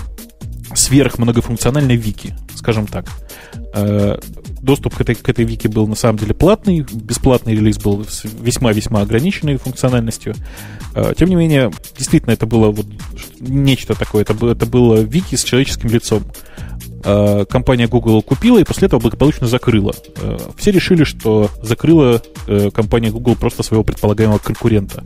[0.77, 3.07] сверхмногофункциональной вики, скажем так.
[3.75, 4.19] Э,
[4.62, 8.25] доступ к этой, к этой вики был на самом деле платный, бесплатный релиз был с
[8.25, 10.35] весьма-весьма ограниченной функциональностью.
[10.95, 12.87] Э, тем не менее, действительно, это было вот
[13.41, 14.23] нечто такое.
[14.23, 16.25] Это это было вики с человеческим лицом.
[17.07, 19.95] Э, компания Google купила и после этого благополучно закрыла.
[20.21, 25.05] Э, все решили, что закрыла э, компания Google просто своего предполагаемого конкурента.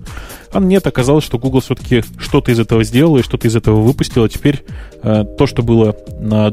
[0.53, 4.29] А нет, оказалось, что Google все-таки что-то из этого сделала и что-то из этого выпустила.
[4.29, 4.65] Теперь
[5.03, 6.51] то, что было на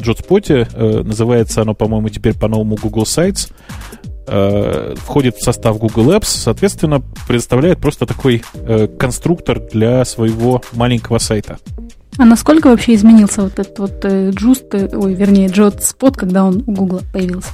[0.74, 3.52] э, называется оно, по-моему, теперь по-новому Google Sites,
[4.98, 8.44] входит в состав Google Apps, соответственно, предоставляет просто такой
[9.00, 11.60] конструктор для своего маленького сайта.
[12.18, 16.44] А насколько вообще изменился вот этот вот э, Just, э, ой, вернее, Jot Spot, когда
[16.46, 17.52] он у Google появился?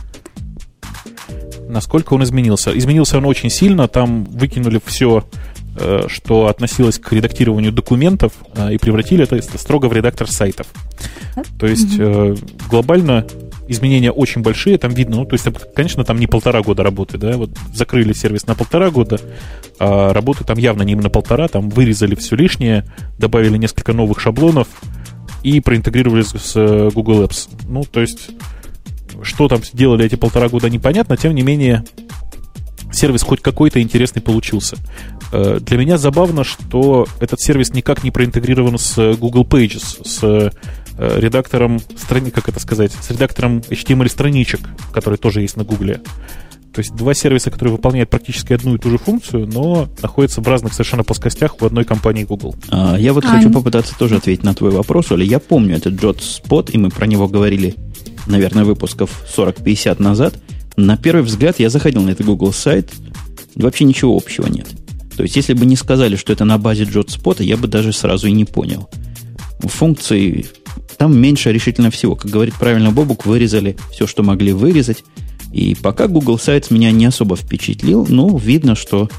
[1.68, 2.78] Насколько он изменился?
[2.78, 5.24] Изменился он очень сильно, там выкинули все
[5.76, 8.34] Э, что относилось к редактированию документов
[8.72, 10.68] и превратили это строго в редактор сайтов.
[11.60, 11.98] То есть
[12.70, 13.26] глобально
[13.68, 17.38] изменения очень большие, там видно, ну, то есть, конечно, там не полтора года работы, да,
[17.38, 19.20] вот закрыли сервис на полтора года,
[19.80, 22.86] а работы там явно не на полтора, там вырезали все лишнее,
[23.18, 24.68] добавили несколько новых шаблонов
[25.44, 27.50] и проинтегрировали с Google Apps.
[27.68, 28.30] Ну, то есть,
[29.22, 31.84] что там делали эти полтора года, непонятно, тем не менее,
[32.92, 34.78] сервис хоть какой-то интересный получился.
[35.32, 40.52] Э, для меня забавно, что этот сервис никак не проинтегрирован с Google Pages, с э,
[40.98, 45.96] редактором страни, как это сказать, с редактором HTML страничек, который тоже есть на Google.
[46.74, 50.48] То есть два сервиса, которые выполняют практически одну и ту же функцию, но находятся в
[50.48, 52.56] разных совершенно плоскостях в одной компании Google.
[52.70, 55.24] А, я вот а, хочу попытаться тоже ответить на твой вопрос, Оля.
[55.24, 57.76] Я помню этот JotSpot, и мы про него говорили,
[58.26, 60.34] наверное, выпусков 40-50 назад.
[60.76, 62.92] На первый взгляд я заходил на этот Google сайт,
[63.56, 64.68] вообще ничего общего нет.
[65.16, 68.26] То есть, если бы не сказали, что это на базе JotSpot, я бы даже сразу
[68.26, 68.90] и не понял.
[69.68, 70.46] Функции
[70.98, 72.16] там меньше решительно всего.
[72.16, 75.04] Как говорит правильно Бобук, вырезали все, что могли вырезать.
[75.52, 79.10] И пока Google Sites меня не особо впечатлил, но видно, что,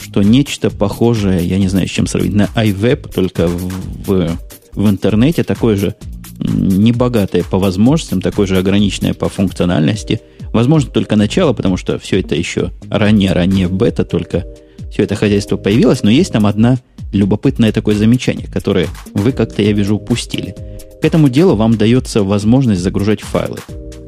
[0.00, 3.72] что нечто похожее, я не знаю, с чем сравнить, на iWeb, только в,
[4.06, 4.38] в,
[4.72, 5.96] в интернете, такое же
[6.38, 10.20] небогатое по возможностям, такое же ограниченное по функциональности.
[10.52, 14.44] Возможно, только начало, потому что все это еще ранее-ранее бета, только
[14.92, 16.78] все это хозяйство появилось, но есть там одна
[17.14, 20.54] любопытное такое замечание, которое вы как-то, я вижу, упустили.
[21.00, 23.58] К этому делу вам дается возможность загружать файлы.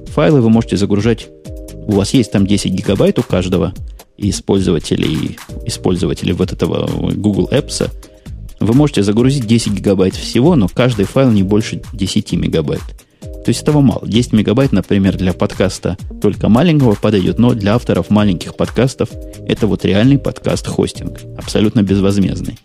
[0.09, 1.29] Файлы вы можете загружать,
[1.87, 3.75] у вас есть там 10 гигабайт у каждого
[4.16, 7.90] использователей, использователей вот этого Google Apps.
[8.59, 12.83] Вы можете загрузить 10 гигабайт всего, но каждый файл не больше 10 мегабайт.
[13.21, 14.03] То есть этого мало.
[14.05, 19.11] 10 мегабайт, например, для подкаста только маленького подойдет, но для авторов маленьких подкастов
[19.47, 22.59] это вот реальный подкаст-хостинг, абсолютно безвозмездный.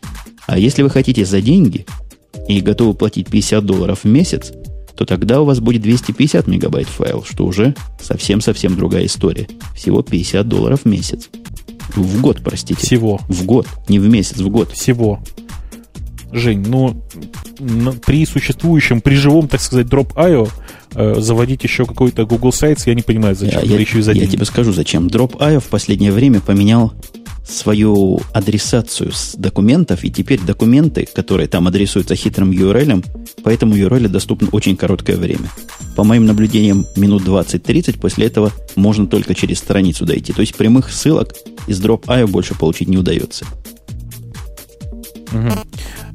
[0.47, 1.85] А если вы хотите за деньги
[2.47, 4.51] и готовы платить 50 долларов в месяц,
[4.95, 9.47] то тогда у вас будет 250 мегабайт файл, что уже совсем-совсем другая история.
[9.75, 11.29] Всего 50 долларов в месяц.
[11.95, 12.79] В год, простите.
[12.79, 13.19] Всего.
[13.27, 14.71] В год, не в месяц, в год.
[14.71, 15.19] Всего.
[16.31, 17.01] Жень, ну,
[18.05, 20.49] при существующем, при живом, так сказать, Drop.io
[20.95, 23.61] э, заводить еще какой-то Google Sites, я не понимаю, зачем.
[23.63, 25.07] Я, я, еще и за я тебе скажу, зачем.
[25.07, 26.93] Drop.io в последнее время поменял
[27.45, 33.03] свою адресацию с документов, и теперь документы, которые там адресуются хитрым URL,
[33.43, 35.49] по этому URL доступны очень короткое время.
[35.95, 40.33] По моим наблюдениям, минут 20-30 после этого можно только через страницу дойти.
[40.33, 41.33] То есть прямых ссылок
[41.67, 43.45] из Drop.io больше получить не удается.
[45.33, 45.51] Угу.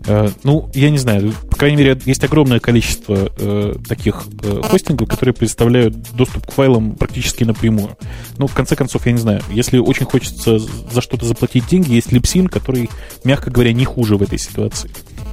[0.07, 5.09] Э, ну, я не знаю, по крайней мере, есть огромное количество э, таких э, хостингов,
[5.09, 7.97] которые предоставляют доступ к файлам практически напрямую.
[8.38, 12.12] Ну, в конце концов, я не знаю, если очень хочется за что-то заплатить деньги, есть
[12.12, 12.88] Lipsin, который,
[13.25, 14.90] мягко говоря, не хуже в этой ситуации.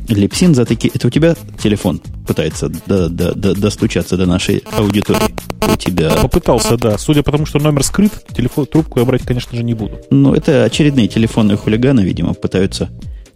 [0.08, 0.92] Липсин за такие...
[0.94, 5.34] Это у тебя телефон пытается до, до, до, достучаться до нашей аудитории?
[5.62, 6.12] У тебя...
[6.12, 6.98] Попытался, да.
[6.98, 10.02] Судя по тому, что номер скрыт, телефон, трубку я брать, конечно же, не буду.
[10.10, 12.90] Ну, это очередные телефонные хулиганы, видимо, пытаются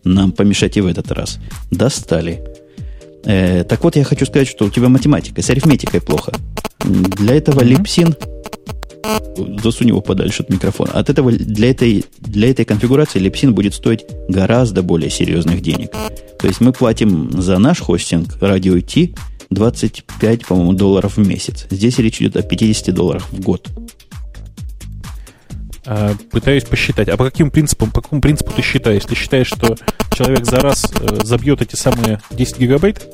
[0.08, 1.40] нам помешать и в этот раз.
[1.72, 2.44] Достали.
[3.26, 6.34] Э, так вот, я хочу сказать, что у тебя математика с арифметикой плохо.
[6.84, 7.66] Для этого mm-hmm.
[7.66, 8.16] липсин
[9.62, 10.92] засунь его подальше от микрофона.
[10.92, 15.92] От этого для этой, для этой конфигурации липсин будет стоить гораздо более серьезных денег.
[16.40, 19.14] То есть мы платим за наш хостинг радио T
[19.50, 21.68] 25, по-моему, долларов в месяц.
[21.70, 23.70] Здесь речь идет о 50 долларах в год.
[25.90, 27.08] А, пытаюсь посчитать.
[27.08, 29.06] А по каким принципам, по какому принципу ты считаешь?
[29.06, 29.78] Ты считаешь, что
[30.14, 33.08] человек за раз э, забьет эти самые 10 гигабайт?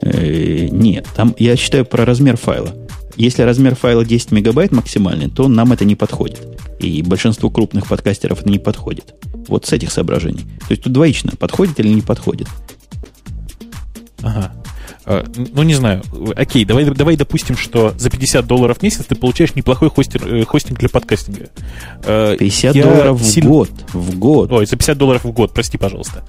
[0.00, 2.72] Э, нет, там я считаю про размер файла.
[3.16, 6.40] Если размер файла 10 мегабайт максимальный, то нам это не подходит.
[6.78, 9.12] И большинству крупных подкастеров это не подходит.
[9.48, 10.44] Вот с этих соображений.
[10.60, 12.46] То есть тут двоично, подходит или не подходит.
[14.22, 14.52] Ага.
[15.10, 16.02] Э, ну, не знаю.
[16.36, 20.44] Окей, давай, давай допустим, что за 50 долларов в месяц ты получаешь неплохой хостинг, э,
[20.44, 21.48] хостинг для подкастинга.
[22.02, 23.48] 50 Я долларов сильно...
[23.48, 23.70] в год.
[23.92, 24.52] В год.
[24.52, 26.24] Ой, за 50 долларов в год, прости, пожалуйста.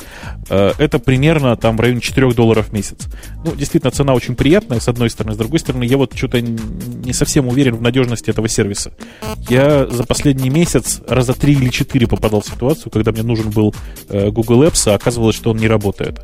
[0.49, 3.05] Это примерно там в районе 4 долларов в месяц.
[3.45, 5.35] Ну, действительно, цена очень приятная, с одной стороны.
[5.35, 8.91] С другой стороны, я вот что-то не совсем уверен в надежности этого сервиса.
[9.47, 13.75] Я за последний месяц раза 3 или 4 попадал в ситуацию, когда мне нужен был
[14.09, 16.19] Google Apps, а оказывалось, что он не работает.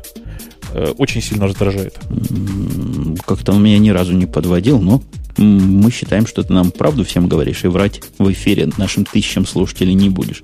[0.72, 1.98] Э, очень сильно раздражает.
[3.26, 5.02] Как-то он меня ни разу не подводил, но
[5.36, 9.94] мы считаем, что ты нам правду всем говоришь, и врать в эфире нашим тысячам слушателей
[9.94, 10.42] не будешь.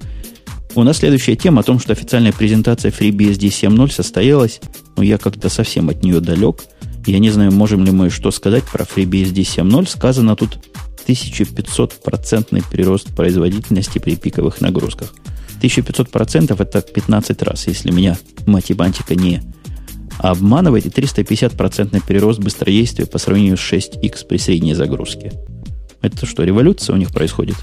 [0.75, 4.61] У нас следующая тема о том, что официальная презентация FreeBSD 7.0 состоялась,
[4.97, 6.65] но я как-то совсем от нее далек.
[7.07, 9.89] Я не знаю, можем ли мы что сказать про FreeBSD 7.0.
[9.89, 10.59] Сказано тут
[11.07, 15.13] 1500% прирост производительности при пиковых нагрузках.
[15.61, 19.43] 1500% это 15 раз, если меня математика не
[20.19, 25.33] обманывает и 350% прирост быстродействия по сравнению с 6x при средней загрузке.
[26.03, 27.57] Это что, революция у них происходит?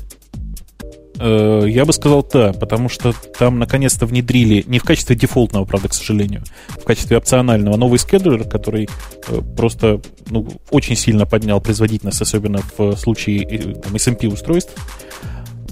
[1.23, 5.87] Э, я бы сказал да, потому что там наконец-то внедрили, не в качестве дефолтного, правда,
[5.89, 8.89] к сожалению, в качестве опционального новый скедлер, который
[9.27, 14.73] э, просто ну, очень сильно поднял производительность, особенно в случае э, там, SMP устройств.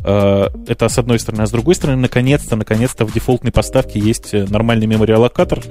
[0.01, 1.41] Это с одной стороны.
[1.41, 5.61] А с другой стороны, наконец-то, наконец-то в дефолтной поставке есть нормальный memory аллокатор,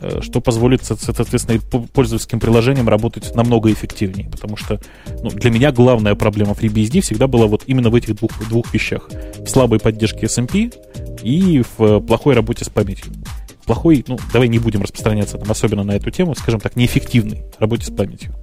[0.00, 1.60] Э, что позволит, соответственно,
[1.92, 4.30] пользовательским приложениям работать намного эффективнее.
[4.30, 4.80] Потому что
[5.22, 9.08] ну, для меня главная проблема FreeBSD всегда была вот именно в этих двух, двух вещах.
[9.38, 10.72] В слабой поддержке SMP
[11.22, 13.12] и в плохой работе с памятью.
[13.66, 17.86] Плохой, ну, давай не будем распространяться там особенно на эту тему, скажем так, неэффективной работе
[17.86, 18.34] с памятью.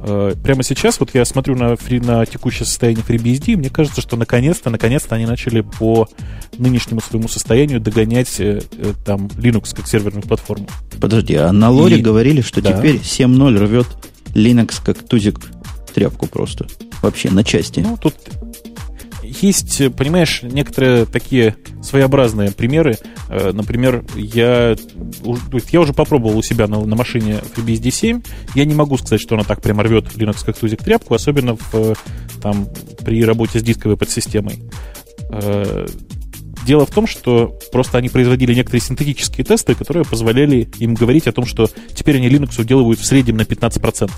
[0.00, 4.00] Э, прямо сейчас, вот я смотрю на, фри, на текущее состояние FreeBSD, и мне кажется,
[4.00, 6.08] что наконец-то, наконец-то они начали по
[6.56, 10.68] нынешнему своему состоянию догонять э, э, там Linux как серверную платформу.
[11.00, 12.02] Подожди, а на лоре и...
[12.02, 12.78] говорили, что да.
[12.78, 13.86] теперь 7.0 рвет
[14.34, 15.40] Linux как тузик
[15.94, 16.66] тряпку просто.
[17.02, 17.80] Вообще на части.
[17.80, 18.14] Ну, тут
[19.28, 22.98] есть, понимаешь, некоторые такие своеобразные примеры.
[23.28, 24.76] Э, например, я,
[25.70, 28.22] я уже попробовал у себя на, на машине FreeBSD 7.
[28.54, 31.94] Я не могу сказать, что она так прямо рвет Linux как тузик тряпку, особенно в,
[32.42, 32.68] там,
[33.04, 34.62] при работе с дисковой подсистемой.
[35.30, 35.86] Э,
[36.66, 41.32] дело в том, что просто они производили некоторые синтетические тесты, которые позволяли им говорить о
[41.32, 44.10] том, что теперь они Linux уделывают в среднем на 15%.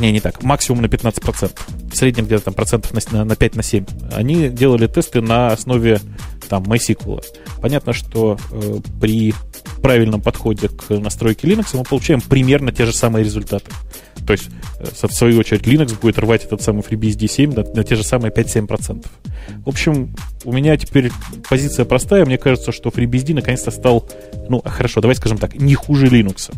[0.00, 1.60] Не, не так, максимум на 15%.
[1.92, 3.84] В среднем где-то там процентов на, на 5 на 7.
[4.12, 6.00] Они делали тесты на основе
[6.48, 7.22] там MySQL.
[7.60, 9.34] Понятно, что э, при
[9.82, 13.70] правильном подходе к настройке Linux мы получаем примерно те же самые результаты.
[14.26, 17.84] То есть, э, в свою очередь, Linux будет рвать этот самый FreeBSD 7 на, на
[17.84, 19.06] те же самые 5-7%.
[19.64, 21.10] В общем, у меня теперь
[21.48, 22.24] позиция простая.
[22.24, 24.08] Мне кажется, что FreeBSD наконец-то стал,
[24.48, 26.52] ну, хорошо, давай скажем так, не хуже Linux.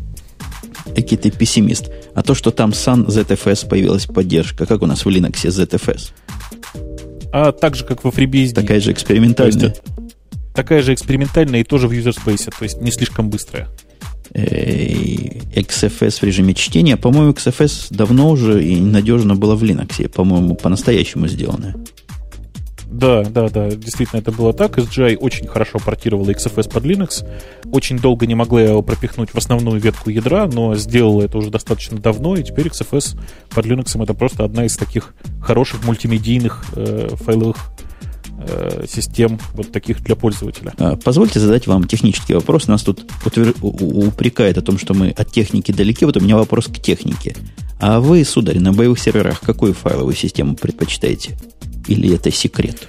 [0.84, 1.90] Какие ты пессимист.
[2.14, 6.10] А то, что там Sun ZFS появилась поддержка, как у нас в Linux ZFS?
[7.32, 8.54] А так же, как во FreeBSD.
[8.54, 9.70] Такая же экспериментальная.
[9.70, 9.82] Есть,
[10.54, 13.68] такая же экспериментальная и тоже в user-space, то есть не слишком быстрая.
[14.32, 16.96] XFS в режиме чтения.
[16.96, 20.08] По-моему, XFS давно уже и надежно было в Linux.
[20.08, 21.76] По-моему, по-настоящему сделанное.
[22.94, 24.78] Да, да, да, действительно это было так.
[24.78, 27.26] SGI очень хорошо портировала XFS под Linux.
[27.72, 31.98] Очень долго не могла его пропихнуть в основную ветку ядра, но сделала это уже достаточно
[31.98, 33.18] давно, и теперь XFS
[33.52, 37.56] под Linux это просто одна из таких хороших мультимедийных э, файловых
[38.38, 40.72] э, систем вот таких для пользователя.
[40.78, 42.66] А, позвольте задать вам технический вопрос.
[42.66, 43.54] Нас тут утвер...
[43.60, 46.04] упрекает о том, что мы от техники далеки.
[46.04, 47.36] Вот у меня вопрос к технике.
[47.80, 51.36] А вы, сударь, на боевых серверах какую файловую систему предпочитаете?
[51.86, 52.88] Или это секрет?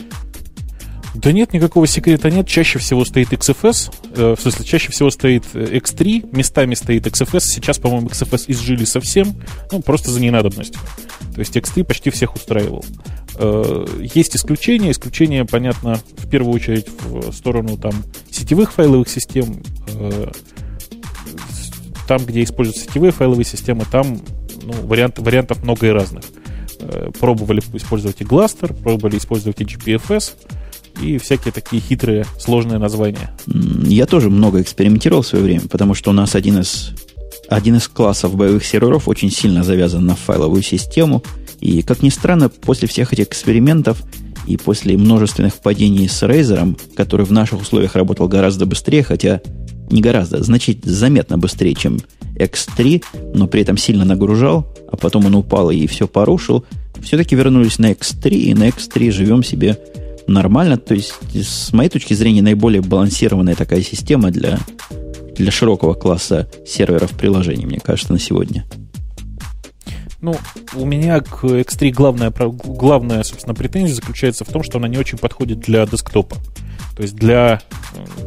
[1.15, 2.47] Да нет, никакого секрета нет.
[2.47, 3.93] Чаще всего стоит XFS.
[4.15, 6.35] Э, в смысле, чаще всего стоит э, X3.
[6.35, 7.39] Местами стоит XFS.
[7.39, 9.33] Сейчас, по-моему, XFS изжили совсем.
[9.71, 10.79] Ну, просто за ненадобностью.
[11.33, 12.83] То есть X3 почти всех устраивал.
[13.35, 14.91] Э, есть исключения.
[14.91, 17.93] Исключения, понятно, в первую очередь в сторону там
[18.29, 19.63] сетевых файловых систем.
[22.07, 24.21] Там, где используются сетевые файловые системы, там
[24.61, 26.23] ну, вариант, вариантов много и разных.
[27.19, 30.33] Пробовали использовать и Gluster, пробовали использовать и GPFS
[31.01, 33.31] и всякие такие хитрые, сложные названия.
[33.47, 36.91] Я тоже много экспериментировал в свое время, потому что у нас один из,
[37.49, 41.23] один из классов боевых серверов очень сильно завязан на файловую систему.
[41.59, 44.01] И, как ни странно, после всех этих экспериментов
[44.47, 49.41] и после множественных падений с Razer, который в наших условиях работал гораздо быстрее, хотя
[49.89, 51.99] не гораздо, значит, заметно быстрее, чем
[52.35, 53.03] X3,
[53.33, 56.65] но при этом сильно нагружал, а потом он упал и все порушил,
[57.01, 59.77] все-таки вернулись на X3, и на X3 живем себе
[60.27, 60.77] нормально.
[60.77, 64.59] То есть, с моей точки зрения, наиболее балансированная такая система для,
[65.35, 68.65] для широкого класса серверов приложений, мне кажется, на сегодня.
[70.21, 70.35] Ну,
[70.73, 75.17] у меня к X3 главная, главная, собственно, претензия заключается в том, что она не очень
[75.17, 76.37] подходит для десктопа.
[76.95, 77.61] То есть для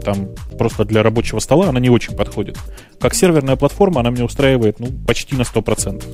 [0.05, 0.29] там
[0.59, 2.59] просто для рабочего стола она не очень подходит.
[3.01, 6.05] Как серверная платформа она меня устраивает ну, почти на 100%.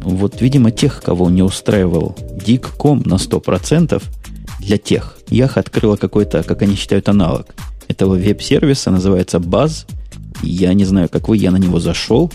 [0.00, 4.02] Вот, видимо, тех, кого не устраивал Dig.com на 100%,
[4.68, 7.46] для тех Яха открыла какой-то, как они считают, аналог
[7.88, 9.86] этого веб-сервиса, называется Buzz.
[10.42, 12.30] Я не знаю, как вы, я на него зашел.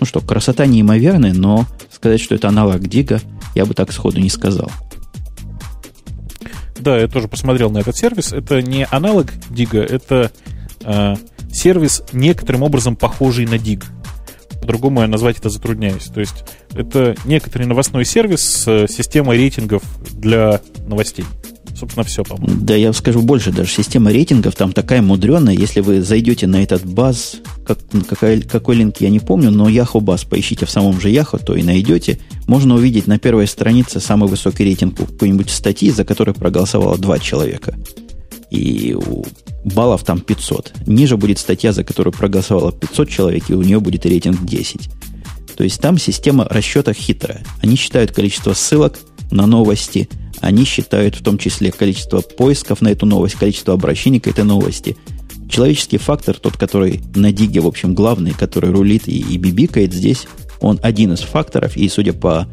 [0.00, 3.20] Ну что, красота неимоверная, но сказать, что это аналог Дига,
[3.54, 4.70] я бы так сходу не сказал.
[6.80, 8.32] Да, я тоже посмотрел на этот сервис.
[8.32, 10.32] Это не аналог Дига, это
[10.82, 11.14] э,
[11.52, 13.84] сервис некоторым образом похожий на Диг.
[14.60, 16.06] По-другому я назвать это затрудняюсь.
[16.06, 21.24] То есть это некоторый новостной сервис с системой рейтингов для новостей.
[21.78, 22.60] Собственно, все, по-моему.
[22.62, 25.54] Да, я скажу больше, даже система рейтингов там такая мудреная.
[25.54, 30.00] Если вы зайдете на этот баз, как, какой, какой линк я не помню, но Yahoo
[30.00, 32.18] баз поищите в самом же Yahoo, то и найдете.
[32.46, 37.74] Можно увидеть на первой странице самый высокий рейтинг какой-нибудь статьи, за которой проголосовало два человека.
[38.50, 38.96] И
[39.64, 40.72] баллов там 500.
[40.86, 44.88] Ниже будет статья, за которую проголосовало 500 человек, и у нее будет рейтинг 10.
[45.58, 47.44] То есть там система расчета хитрая.
[47.60, 48.98] Они считают количество ссылок
[49.30, 50.08] на новости–
[50.40, 54.96] они считают в том числе количество поисков на эту новость, количество обращений к этой новости.
[55.48, 60.26] Человеческий фактор, тот, который на диге, в общем, главный, который рулит и, и бибикает здесь,
[60.60, 62.48] он один из факторов, и судя по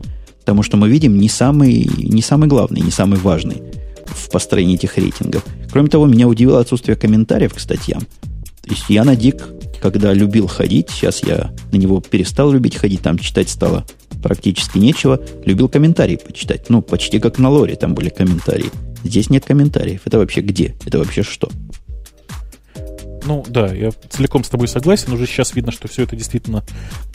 [0.45, 3.61] тому, что мы видим, не самый, не самый главный, не самый важный
[4.05, 5.43] в построении этих рейтингов.
[5.71, 8.01] Кроме того, меня удивило отсутствие комментариев к статьям.
[8.01, 9.43] То есть я на Дик,
[9.81, 13.85] когда любил ходить, сейчас я на него перестал любить ходить, там читать стало
[14.23, 15.19] практически нечего.
[15.45, 16.69] Любил комментарии почитать.
[16.69, 18.71] Ну, почти как на лоре там были комментарии.
[19.03, 20.01] Здесь нет комментариев.
[20.05, 20.75] Это вообще где?
[20.85, 21.49] Это вообще что?
[23.25, 25.13] Ну да, я целиком с тобой согласен.
[25.13, 26.63] Уже сейчас видно, что все это действительно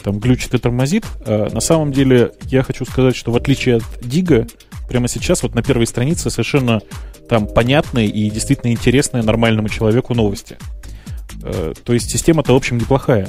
[0.03, 1.05] там глючит и тормозит.
[1.27, 4.47] А на самом деле я хочу сказать, что в отличие от Дига,
[4.89, 6.81] прямо сейчас вот на первой странице совершенно
[7.29, 10.57] там понятные и действительно интересные нормальному человеку новости.
[11.43, 13.29] Э, то есть система-то, в общем, неплохая.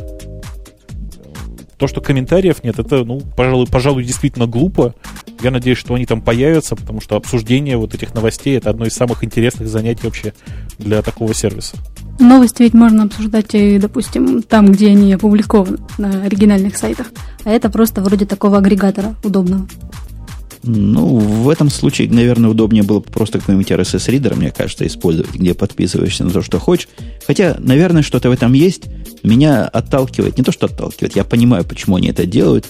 [1.80, 4.96] То, что комментариев нет, это, ну, пожалуй, пожалуй, действительно глупо.
[5.42, 8.94] Я надеюсь, что они там появятся, потому что обсуждение вот этих новостей это одно из
[8.94, 10.34] самых интересных занятий вообще
[10.78, 11.78] для такого сервиса.
[12.20, 17.08] Новости ведь можно обсуждать и, допустим, там, где они опубликованы, на оригинальных сайтах.
[17.46, 19.66] А это просто вроде такого агрегатора удобного.
[20.64, 26.24] Ну, в этом случае, наверное, удобнее было просто какой-нибудь RSS-ридер, мне кажется, использовать, где подписываешься
[26.24, 26.90] на то, что хочешь.
[27.26, 28.84] Хотя, наверное, что-то в этом есть.
[29.24, 32.66] Меня отталкивает, не то, что отталкивает, я понимаю, почему они это делают,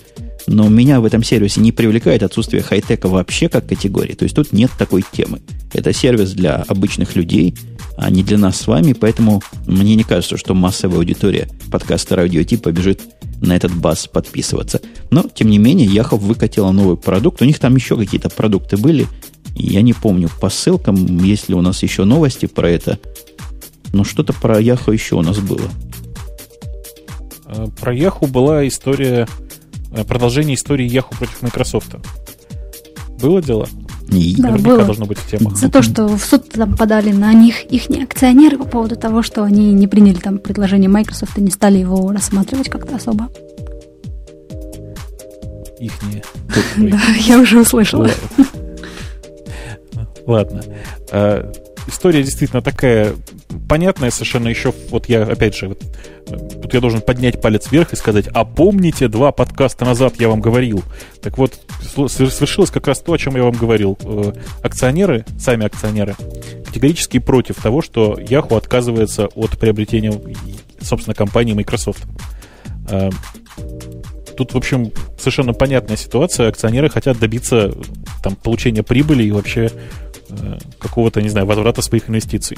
[0.47, 4.13] но меня в этом сервисе не привлекает отсутствие хай-тека вообще как категории.
[4.13, 5.41] То есть тут нет такой темы.
[5.73, 7.55] Это сервис для обычных людей,
[8.01, 12.41] а не для нас с вами, поэтому мне не кажется, что массовая аудитория подкаста радио
[12.43, 13.01] Ти побежит
[13.41, 14.79] на этот бас подписываться.
[15.11, 17.41] Но, тем не менее, Яхов выкатила новый продукт.
[17.41, 19.05] У них там еще какие-то продукты были.
[19.53, 22.99] Я не помню по ссылкам, есть ли у нас еще новости про это.
[23.91, 25.69] Но что-то про Яху еще у нас было.
[27.47, 29.27] Э, про Яху была история,
[29.91, 31.95] э, продолжение истории Яху против Microsoft.
[33.21, 33.67] Было дело?
[34.11, 34.35] И...
[34.37, 34.85] Да, Наверняка было.
[34.85, 35.57] должно быть в темах.
[35.57, 39.43] За то, что в суд там подали на них их акционеры по поводу того, что
[39.43, 43.29] они не приняли там предложение Microsoft и не стали его рассматривать как-то особо.
[45.79, 46.23] Ихние.
[46.77, 48.09] Да, я уже услышала.
[50.25, 50.63] Ладно.
[51.87, 53.13] История действительно такая
[53.67, 54.73] понятная совершенно еще.
[54.89, 55.81] Вот я, опять же, вот,
[56.61, 60.41] тут я должен поднять палец вверх и сказать, а помните, два подкаста назад я вам
[60.41, 60.83] говорил.
[61.21, 63.97] Так вот, совершилось как раз то, о чем я вам говорил.
[64.03, 66.15] Э, акционеры, сами акционеры,
[66.65, 70.13] категорически против того, что Yahoo отказывается от приобретения,
[70.81, 72.05] собственно, компании Microsoft.
[72.89, 73.09] Э,
[74.37, 76.47] тут, в общем, совершенно понятная ситуация.
[76.47, 77.73] Акционеры хотят добиться
[78.23, 79.69] там, получения прибыли и вообще
[80.79, 82.57] какого-то, не знаю, возврата своих инвестиций.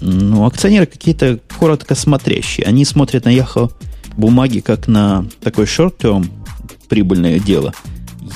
[0.00, 2.66] Ну, акционеры какие-то коротко смотрящие.
[2.66, 3.70] Они смотрят на Яхо
[4.16, 6.28] бумаги как на такой short-term
[6.88, 7.72] прибыльное дело.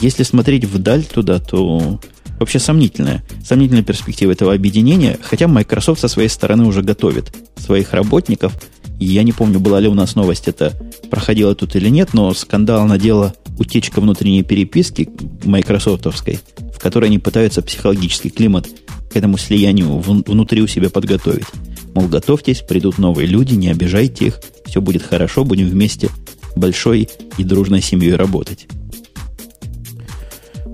[0.01, 2.01] Если смотреть вдаль туда, то
[2.39, 3.23] вообще сомнительная.
[3.45, 8.53] Сомнительная перспектива этого объединения, хотя Microsoft со своей стороны уже готовит своих работников.
[8.99, 10.73] Я не помню, была ли у нас новость, это
[11.11, 15.09] проходило тут или нет, но скандал надела утечка внутренней переписки
[15.45, 16.41] майкрософтовской,
[16.77, 18.69] в которой они пытаются психологический климат
[19.11, 21.47] к этому слиянию внутри у себя подготовить.
[21.95, 26.11] Мол, готовьтесь, придут новые люди, не обижайте их, все будет хорошо, будем вместе
[26.55, 27.09] большой
[27.39, 28.67] и дружной семьей работать.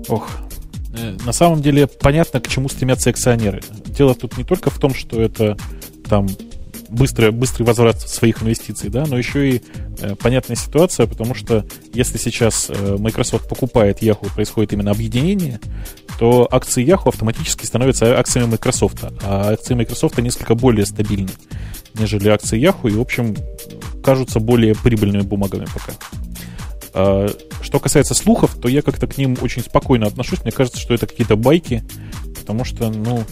[0.09, 0.29] Ох,
[0.97, 3.61] э, на самом деле понятно, к чему стремятся акционеры.
[3.97, 5.57] Дело тут не только в том, что это
[6.09, 6.27] там
[6.93, 9.61] быстрый, быстрый возврат своих инвестиций, да, но еще и
[9.99, 15.59] э, понятная ситуация, потому что если сейчас э, Microsoft покупает Yahoo, происходит именно объединение,
[16.19, 21.31] то акции Yahoo автоматически становятся акциями Microsoft, а акции Microsoft несколько более стабильны,
[21.95, 23.35] нежели акции Yahoo, и, в общем,
[24.03, 25.93] кажутся более прибыльными бумагами пока.
[26.93, 27.27] А,
[27.61, 30.43] что касается слухов, то я как-то к ним очень спокойно отношусь.
[30.43, 31.83] Мне кажется, что это какие-то байки,
[32.39, 33.23] потому что, ну,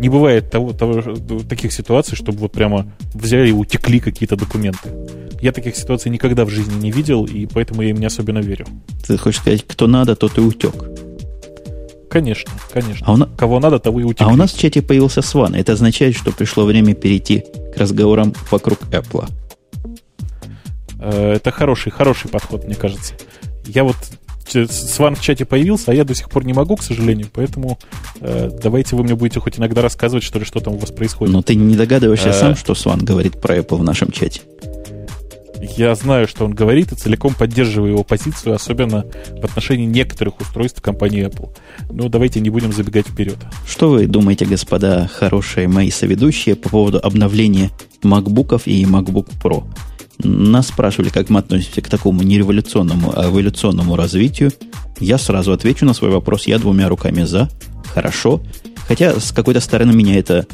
[0.00, 1.02] не бывает того, того,
[1.48, 4.88] таких ситуаций, чтобы вот прямо взяли и утекли какие-то документы.
[5.42, 8.66] Я таких ситуаций никогда в жизни не видел, и поэтому я им не особенно верю.
[9.06, 10.74] Ты хочешь сказать, кто надо, тот и утек?
[12.10, 13.06] Конечно, конечно.
[13.06, 14.26] А у, Кого надо, того и утекли.
[14.26, 15.54] А у нас в чате появился Сван.
[15.54, 17.44] Это означает, что пришло время перейти
[17.74, 19.28] к разговорам вокруг Apple.
[20.98, 23.14] Э, это хороший, хороший подход, мне кажется.
[23.66, 23.96] Я вот
[24.50, 27.78] Сван в чате появился, а я до сих пор не могу, к сожалению, поэтому
[28.20, 31.32] э, давайте вы мне будете хоть иногда рассказывать, что ли, что там у вас происходит.
[31.32, 32.32] Но ты не догадываешься а...
[32.32, 34.42] сам, что Сван говорит про Apple в нашем чате.
[35.76, 40.80] Я знаю, что он говорит, и целиком поддерживаю его позицию, особенно в отношении некоторых устройств
[40.80, 41.50] компании Apple.
[41.90, 43.36] Но давайте не будем забегать вперед.
[43.66, 47.70] Что вы думаете, господа хорошие мои соведущие, по поводу обновления
[48.02, 49.64] MacBookов и MacBook Pro?
[50.22, 54.52] Нас спрашивали, как мы относимся к такому не революционному, а эволюционному развитию.
[54.98, 56.46] Я сразу отвечу на свой вопрос.
[56.46, 57.48] Я двумя руками за.
[57.94, 58.42] Хорошо.
[58.86, 60.46] Хотя с какой-то стороны меня это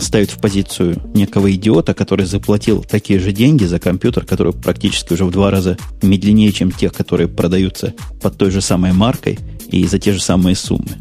[0.00, 5.24] ставит в позицию некого идиота, который заплатил такие же деньги за компьютер, который практически уже
[5.24, 9.38] в два раза медленнее, чем те, которые продаются под той же самой маркой
[9.70, 10.98] и за те же самые суммы.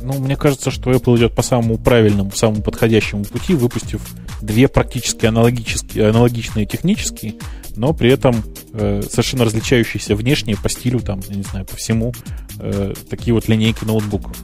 [0.00, 4.00] Ну, мне кажется, что Apple идет по самому правильному, самому подходящему пути, выпустив
[4.42, 7.34] две практически аналогичные технические,
[7.76, 12.12] но при этом э, совершенно различающиеся внешне по стилю, там, я не знаю, по всему,
[12.58, 14.36] э, такие вот линейки ноутбуков.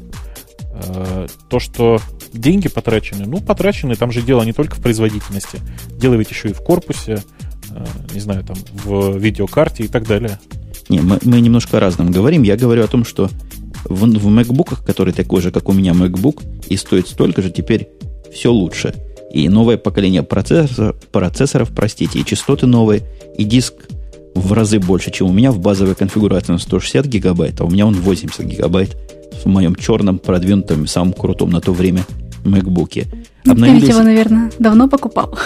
[0.73, 2.01] Э, то, что
[2.33, 5.61] деньги потрачены, ну, потрачены, там же дело не только в производительности,
[5.99, 7.23] дело ведь еще и в корпусе,
[7.71, 10.39] э, не знаю, там, в видеокарте и так далее.
[10.89, 12.43] Не, мы, мы немножко о разном говорим.
[12.45, 13.29] Я говорю о том, что
[13.85, 17.89] в, в MacBook, который такой же, как у меня MacBook, и стоит столько же, теперь
[18.33, 18.95] все лучше–
[19.33, 23.03] и новое поколение процессор, процессоров, простите, и частоты новые,
[23.37, 23.75] и диск
[24.35, 27.87] в разы больше, чем у меня в базовой конфигурации на 160 гигабайт, а у меня
[27.87, 28.97] он 80 гигабайт
[29.45, 32.05] в моем черном, продвинутом, самом крутом на то время
[32.45, 33.07] MacBook.
[33.47, 33.85] Обновились...
[33.85, 35.39] Ты его, наверное, давно покупал.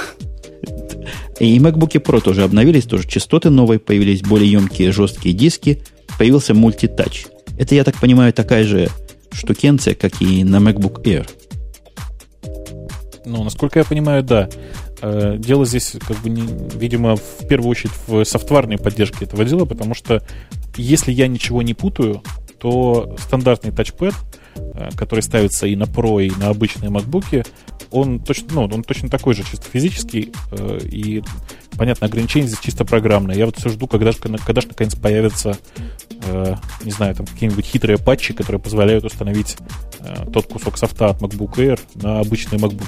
[1.41, 5.83] И MacBook Pro тоже обновились, тоже частоты новые, появились более емкие жесткие диски,
[6.19, 7.27] появился мультитач.
[7.59, 8.89] Это, я так понимаю, такая же
[9.33, 11.27] штукенция, как и на MacBook Air.
[13.25, 14.49] Ну, насколько я понимаю, да.
[15.01, 16.43] Э, дело здесь, как бы, не,
[16.77, 20.23] видимо, в первую очередь в софтварной поддержке этого дела, потому что
[20.77, 22.23] если я ничего не путаю,
[22.59, 24.15] то стандартный тачпэд,
[24.57, 27.47] э, который ставится и на Pro, и на обычные MacBook,
[27.91, 31.23] он точно, ну, он точно такой же, чисто физический, э, и,
[31.77, 33.37] понятно, ограничение здесь чисто программное.
[33.37, 35.57] Я вот все жду, когда же, когда же наконец появятся,
[36.85, 39.57] не знаю, там какие-нибудь хитрые патчи, которые позволяют установить
[40.33, 42.87] тот кусок софта от MacBook Air на обычные MacBook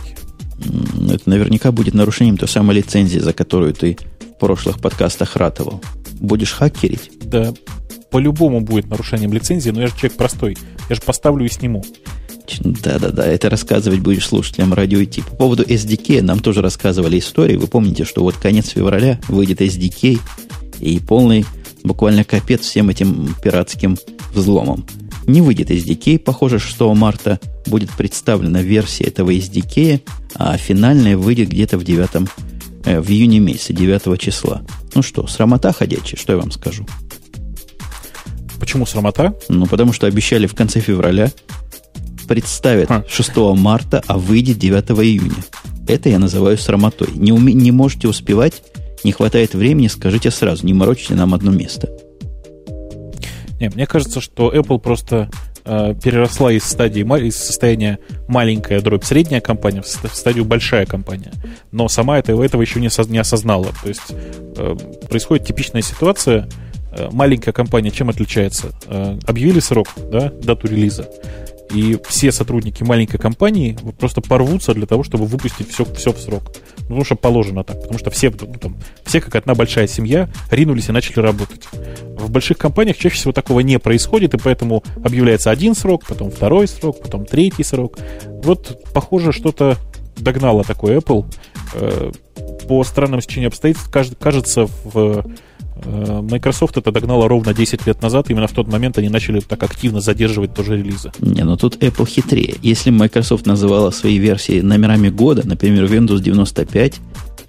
[0.58, 5.82] это наверняка будет нарушением той самой лицензии, за которую ты в прошлых подкастах ратовал.
[6.20, 7.10] Будешь хакерить?
[7.22, 7.52] Да,
[8.10, 10.56] по-любому будет нарушением лицензии, но я же человек простой.
[10.88, 11.84] Я же поставлю и сниму.
[12.60, 15.22] Да-да-да, это рассказывать будешь слушателям радио идти.
[15.22, 17.56] По поводу SDK нам тоже рассказывали истории.
[17.56, 20.20] Вы помните, что вот конец февраля выйдет SDK
[20.80, 21.46] и полный
[21.82, 23.96] буквально капец всем этим пиратским
[24.34, 24.84] взломам.
[25.26, 30.00] Не выйдет SDK, похоже, 6 марта будет представлена версия этого SDK,
[30.34, 32.28] а финальная выйдет где-то в 9
[32.84, 34.62] э, в июне месяце, 9 числа.
[34.94, 36.86] Ну что, срамота ходячая, что я вам скажу.
[38.60, 39.34] Почему срамота?
[39.48, 41.30] Ну, потому что обещали в конце февраля,
[42.28, 43.04] представят а.
[43.08, 45.42] 6 марта, а выйдет 9 июня.
[45.86, 47.08] Это я называю срамотой.
[47.14, 48.62] Не, уме, не можете успевать,
[49.04, 51.88] не хватает времени, скажите сразу, не морочите нам одно место.
[53.64, 55.30] Не, мне кажется, что Apple просто
[55.64, 57.98] э, переросла из стадии из состояния
[58.28, 61.32] маленькая дробь средняя компания в стадию большая компания.
[61.72, 63.68] Но сама это, этого еще не, не осознала.
[63.82, 64.76] То есть э,
[65.08, 66.46] происходит типичная ситуация.
[66.92, 68.72] Э, маленькая компания чем отличается?
[68.86, 71.08] Э, объявили срок, да, дату релиза
[71.74, 76.52] и все сотрудники маленькой компании просто порвутся для того, чтобы выпустить все, все в срок.
[76.78, 80.28] Ну, потому что положено так, потому что все, ну, там, все как одна большая семья
[80.50, 81.62] ринулись и начали работать.
[82.24, 86.66] В больших компаниях чаще всего такого не происходит, и поэтому объявляется один срок, потом второй
[86.66, 87.98] срок, потом третий срок.
[88.42, 89.76] Вот, похоже, что-то
[90.16, 91.26] догнало такой Apple.
[91.74, 92.12] Э,
[92.68, 95.24] по странному стечению обстоятельств, кажется, в
[95.84, 98.30] Э, Microsoft это догнала ровно 10 лет назад.
[98.30, 101.12] Именно в тот момент они начали так активно задерживать тоже релизы.
[101.20, 102.56] Не, ну тут Apple хитрее.
[102.62, 106.94] Если Microsoft называла свои версии номерами года, например, Windows 95,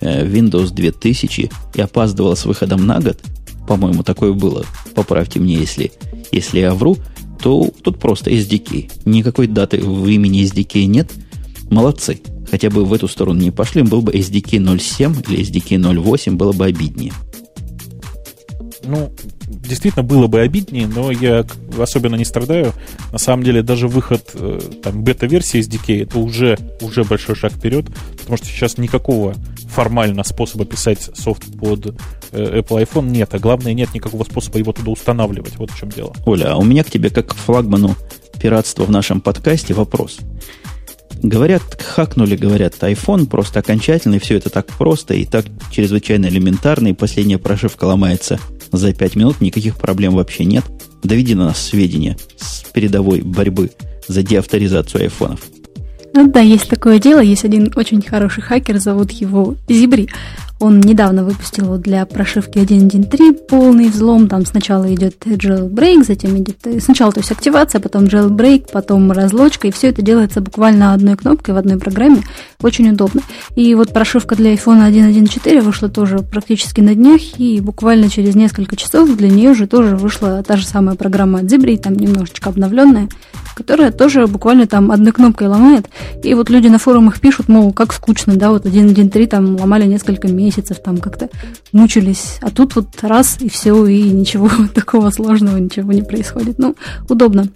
[0.01, 3.19] э, Windows 2000 и опаздывала с выходом на год,
[3.67, 5.91] по-моему, такое было, поправьте мне, если,
[6.31, 6.97] если я вру,
[7.41, 8.91] то тут просто SDK.
[9.05, 11.11] Никакой даты в имени SDK нет.
[11.69, 12.21] Молодцы.
[12.49, 16.53] Хотя бы в эту сторону не пошли, был бы SDK 07 или SDK 08, было
[16.53, 17.11] бы обиднее.
[18.83, 19.11] Ну,
[19.47, 21.45] действительно было бы обиднее, но я
[21.79, 22.73] особенно не страдаю.
[23.11, 27.85] На самом деле, даже выход э, там, бета-версии SDK это уже, уже большой шаг вперед,
[28.19, 29.35] потому что сейчас никакого
[29.69, 31.95] формально способа писать софт под
[32.31, 35.57] э, Apple iPhone нет, а главное, нет никакого способа его туда устанавливать.
[35.57, 36.13] Вот в чем дело.
[36.25, 37.95] Оля, а у меня к тебе, как к флагману
[38.39, 40.19] пиратства в нашем подкасте, вопрос.
[41.23, 46.89] Говорят, хакнули, говорят, iPhone просто окончательно, и все это так просто, и так чрезвычайно элементарно,
[46.89, 48.39] и последняя прошивка ломается
[48.71, 50.65] за 5 минут, никаких проблем вообще нет.
[51.03, 53.71] Доведи на нас сведения с передовой борьбы
[54.07, 55.41] за деавторизацию айфонов.
[56.15, 57.19] Ну да, есть такое дело.
[57.19, 60.07] Есть один очень хороший хакер, зовут его Зибри.
[60.61, 64.29] Он недавно выпустил для прошивки 1.1.3 полный взлом.
[64.29, 66.55] Там сначала идет jailbreak, затем идет...
[66.63, 69.67] Э, сначала то есть активация, потом jailbreak, потом разлочка.
[69.67, 72.21] И все это делается буквально одной кнопкой в одной программе.
[72.61, 73.21] Очень удобно.
[73.57, 77.19] И вот прошивка для iPhone 1.1.4 вышла тоже практически на днях.
[77.37, 81.45] И буквально через несколько часов для нее уже тоже вышла та же самая программа от
[81.45, 83.09] Zibri, там немножечко обновленная,
[83.55, 85.89] которая тоже буквально там одной кнопкой ломает.
[86.23, 90.27] И вот люди на форумах пишут, мол, как скучно, да, вот 1.1.3 там ломали несколько
[90.27, 91.29] месяцев там как-то
[91.71, 92.37] мучились.
[92.41, 96.59] А тут вот раз и все, и ничего такого сложного, ничего не происходит.
[96.59, 96.75] Ну,
[97.09, 97.47] удобно.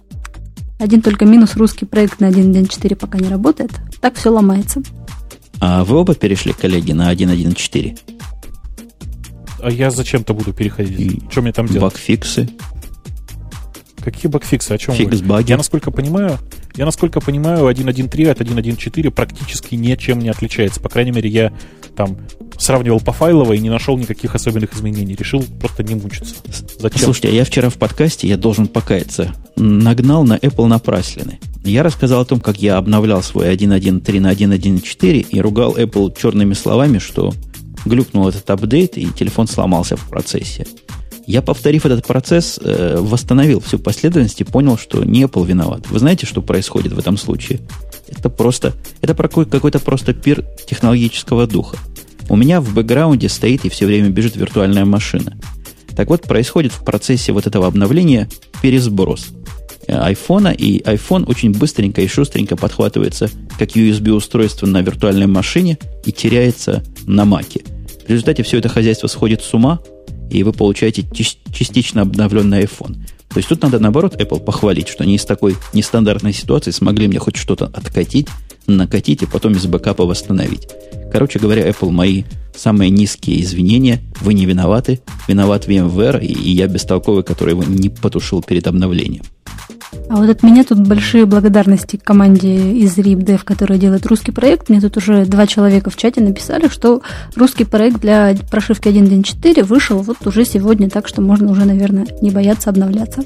[0.78, 3.70] Один только минус русский проект на 1.1.4 пока не работает.
[4.00, 4.82] Так все ломается.
[5.60, 7.98] А вы оба перешли, коллеги, на 1.1.4?
[9.62, 10.98] А я зачем-то буду переходить?
[10.98, 11.92] И что мне там делать?
[11.92, 12.48] Багфиксы.
[14.02, 14.72] Какие багфиксы?
[14.72, 15.50] О чем Фикс баги.
[15.50, 16.38] Я насколько понимаю,
[16.74, 20.80] я насколько понимаю, 1.1.3 от 1.1.4 практически ничем не отличается.
[20.80, 21.52] По крайней мере, я
[21.96, 22.18] там
[22.58, 25.14] сравнивал по файлово и не нашел никаких особенных изменений.
[25.14, 26.34] Решил просто не мучиться.
[26.78, 27.00] Зачем?
[27.00, 31.38] Слушайте, а я вчера в подкасте, я должен покаяться, нагнал на Apple напраслины.
[31.64, 36.54] Я рассказал о том, как я обновлял свой 1.1.3 на 1.1.4 и ругал Apple черными
[36.54, 37.34] словами, что
[37.84, 40.66] глюкнул этот апдейт и телефон сломался в процессе.
[41.30, 45.88] Я, повторив этот процесс, э, восстановил всю последовательность и понял, что не Apple виноват.
[45.88, 47.60] Вы знаете, что происходит в этом случае?
[48.08, 51.76] Это просто, это какой-то просто пир технологического духа.
[52.28, 55.36] У меня в бэкграунде стоит и все время бежит виртуальная машина.
[55.94, 58.28] Так вот, происходит в процессе вот этого обновления
[58.60, 59.28] пересброс
[59.86, 66.82] айфона, и iPhone очень быстренько и шустренько подхватывается как USB-устройство на виртуальной машине и теряется
[67.06, 67.60] на маке.
[68.04, 69.78] В результате все это хозяйство сходит с ума,
[70.30, 71.04] и вы получаете
[71.52, 72.96] частично обновленный iPhone.
[73.28, 77.18] То есть тут надо, наоборот, Apple похвалить, что они из такой нестандартной ситуации смогли мне
[77.18, 78.26] хоть что-то откатить,
[78.66, 80.68] накатить и потом из бэкапа восстановить.
[81.12, 82.24] Короче говоря, Apple, мои
[82.54, 84.00] самые низкие извинения.
[84.20, 85.00] Вы не виноваты.
[85.28, 89.22] Виноват VMware, и я бестолковый, который его не потушил перед обновлением.
[90.08, 94.68] А вот от меня тут большие благодарности команде из RipDev, которая делает русский проект.
[94.68, 97.02] Мне тут уже два человека в чате написали, что
[97.36, 102.30] русский проект для прошивки 1.1.4 вышел вот уже сегодня, так что можно уже, наверное, не
[102.30, 103.22] бояться обновляться.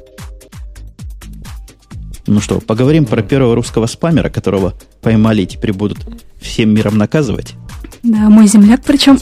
[2.26, 5.98] Ну что, поговорим про первого русского спамера, которого поймали и теперь будут
[6.40, 7.54] всем миром наказывать?
[8.02, 9.18] Да, мой земляк причем.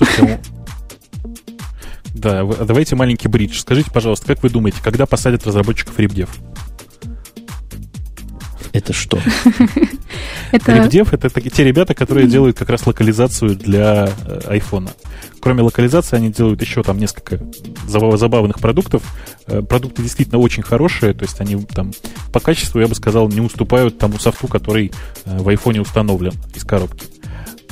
[2.14, 3.58] да, давайте маленький бридж.
[3.58, 6.28] Скажите, пожалуйста, как вы думаете, когда посадят разработчиков RipDev?
[8.72, 9.18] Это что?
[10.52, 10.72] это...
[10.72, 14.08] Это те ребята, которые делают как раз локализацию для
[14.48, 14.88] iPhone.
[14.88, 15.08] Э,
[15.42, 17.40] Кроме локализации, они делают еще там несколько
[17.86, 19.02] забавных продуктов.
[19.48, 21.90] Э, продукты действительно очень хорошие, то есть они там
[22.32, 24.92] по качеству, я бы сказал, не уступают тому софту, который
[25.24, 27.06] э, в iPhone установлен из коробки.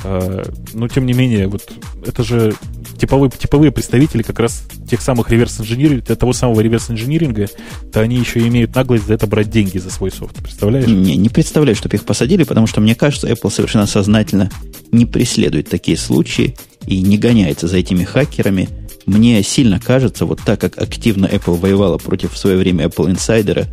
[0.04, 0.42] А,
[0.72, 1.70] но, тем не менее, вот
[2.06, 2.54] это же
[2.98, 7.48] типовые, типовые представители как раз тех самых реверс-инжиниринга, того самого реверс-инжиниринга,
[7.92, 10.36] то они еще имеют наглость за это брать деньги за свой софт.
[10.36, 10.86] Представляешь?
[10.86, 14.50] Не, не представляю, чтобы их посадили, потому что, мне кажется, Apple совершенно сознательно
[14.92, 18.68] не преследует такие случаи и не гоняется за этими хакерами.
[19.06, 23.66] Мне сильно кажется, вот так как активно Apple воевала против в свое время Apple Insider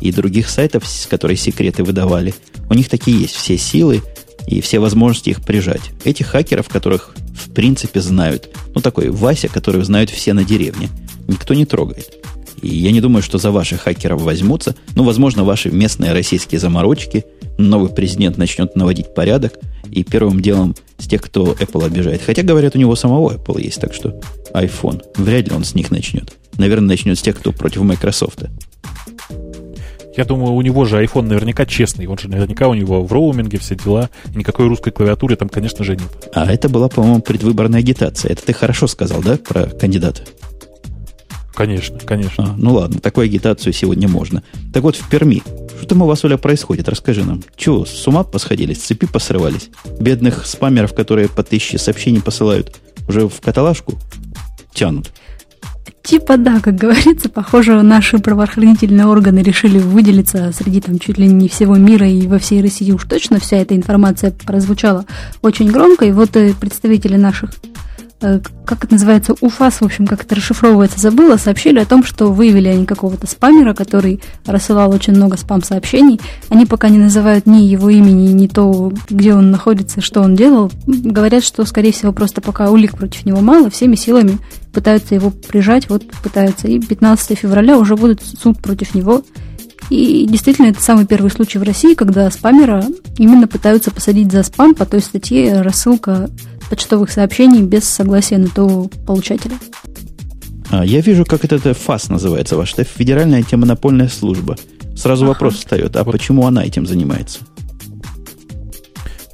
[0.00, 2.34] и других сайтов, которые секреты выдавали,
[2.68, 4.02] у них такие есть все силы,
[4.46, 5.90] и все возможности их прижать.
[6.04, 10.88] Этих хакеров, которых в принципе знают, ну такой Вася, который знают все на деревне,
[11.28, 12.22] никто не трогает.
[12.62, 14.76] И я не думаю, что за ваших хакеров возьмутся.
[14.94, 17.24] Ну, возможно, ваши местные российские заморочки.
[17.58, 19.54] Новый президент начнет наводить порядок.
[19.90, 22.22] И первым делом с тех, кто Apple обижает.
[22.24, 23.80] Хотя, говорят, у него самого Apple есть.
[23.80, 24.20] Так что
[24.54, 25.02] iPhone.
[25.16, 26.32] Вряд ли он с них начнет.
[26.56, 28.44] Наверное, начнет с тех, кто против Microsoft.
[30.16, 32.06] Я думаю, у него же iPhone наверняка честный.
[32.06, 34.10] Он же наверняка у него в роуминге все дела.
[34.34, 36.30] И никакой русской клавиатуры там, конечно же, нет.
[36.34, 38.32] А это была, по-моему, предвыборная агитация.
[38.32, 40.22] Это ты хорошо сказал, да, про кандидата?
[41.54, 42.44] Конечно, конечно.
[42.44, 44.42] А, ну ладно, такую агитацию сегодня можно.
[44.72, 45.42] Так вот, в Перми.
[45.78, 46.88] Что там у вас, Оля, происходит?
[46.88, 47.42] Расскажи нам.
[47.56, 49.70] Чего, с ума посходили, с цепи посрывались?
[50.00, 53.98] Бедных спамеров, которые по тысяче сообщений посылают, уже в каталажку
[54.72, 55.12] тянут.
[56.02, 61.48] Типа да, как говорится, похоже, наши правоохранительные органы решили выделиться среди там чуть ли не
[61.48, 62.90] всего мира и во всей России.
[62.90, 65.04] Уж точно вся эта информация прозвучала
[65.42, 66.30] очень громко, и вот
[66.60, 67.50] представители наших
[68.64, 72.68] как это называется, УФАС, в общем, как это расшифровывается, забыла, сообщили о том, что выявили
[72.68, 76.20] они какого-то спамера, который рассылал очень много спам-сообщений.
[76.48, 80.70] Они пока не называют ни его имени, ни то, где он находится, что он делал.
[80.86, 84.38] Говорят, что, скорее всего, просто пока улик против него мало, всеми силами
[84.72, 86.68] пытаются его прижать, вот пытаются.
[86.68, 89.22] И 15 февраля уже будет суд против него.
[89.90, 92.84] И действительно, это самый первый случай в России, когда спамера
[93.18, 96.30] именно пытаются посадить за спам по той статье рассылка
[96.72, 99.56] почтовых сообщений без согласия на то получателя.
[100.70, 104.56] А, я вижу, как это, это ФАС называется, ваша Федеральная антимонопольная служба.
[104.96, 105.34] Сразу ага.
[105.34, 106.12] вопрос встает, а вот.
[106.12, 107.40] почему она этим занимается?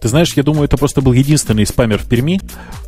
[0.00, 2.40] Ты знаешь, я думаю, это просто был единственный спамер в Перми,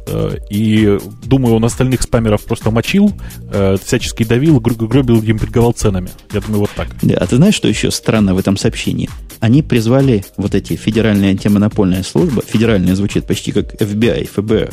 [0.06, 3.12] э, и думаю, он остальных спамеров просто мочил,
[3.52, 6.10] э, всячески давил, гробил им предговал ценами.
[6.32, 6.88] Я думаю, вот так.
[7.02, 9.10] Да, а ты знаешь, что еще странно в этом сообщении?
[9.40, 14.72] Они призвали вот эти федеральные антимонопольная служба, федеральная звучит почти как FBI, ФБР,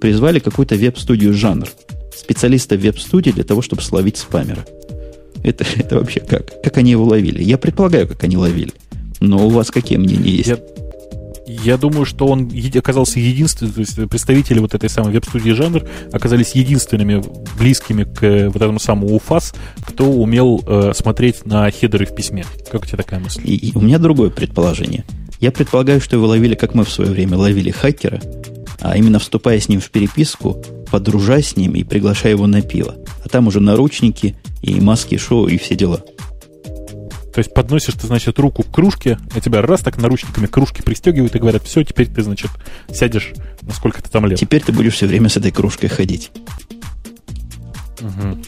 [0.00, 1.68] призвали какую-то веб-студию жанр,
[2.16, 4.64] специалиста веб-студии для того, чтобы словить спамера.
[5.42, 6.62] Это, это вообще как?
[6.62, 7.42] Как они его ловили?
[7.42, 8.72] Я предполагаю, как они ловили.
[9.20, 10.48] Но у вас какие мнения есть?
[10.48, 10.58] Я
[11.46, 16.52] я думаю, что он оказался единственным, то есть представители вот этой самой веб-студии жанр оказались
[16.52, 17.22] единственными
[17.58, 19.54] близкими к э, вот этому самому УФАС,
[19.86, 22.44] кто умел э, смотреть на хедеры в письме.
[22.70, 23.42] Как у тебя такая мысль?
[23.44, 25.04] И, и у меня другое предположение.
[25.40, 28.20] Я предполагаю, что его ловили, как мы в свое время ловили хакера,
[28.80, 32.94] а именно вступая с ним в переписку, подружаясь с ним и приглашая его на пиво.
[33.24, 36.02] А там уже наручники и маски шоу и все дела.
[37.34, 41.34] То есть подносишь ты, значит, руку к кружке, а тебя раз так наручниками кружки пристегивают
[41.34, 42.50] и говорят, все, теперь ты, значит,
[42.92, 43.32] сядешь
[43.62, 44.38] на сколько ты там лет.
[44.38, 46.30] Теперь ты будешь все время с этой кружкой ходить.
[48.00, 48.38] Угу.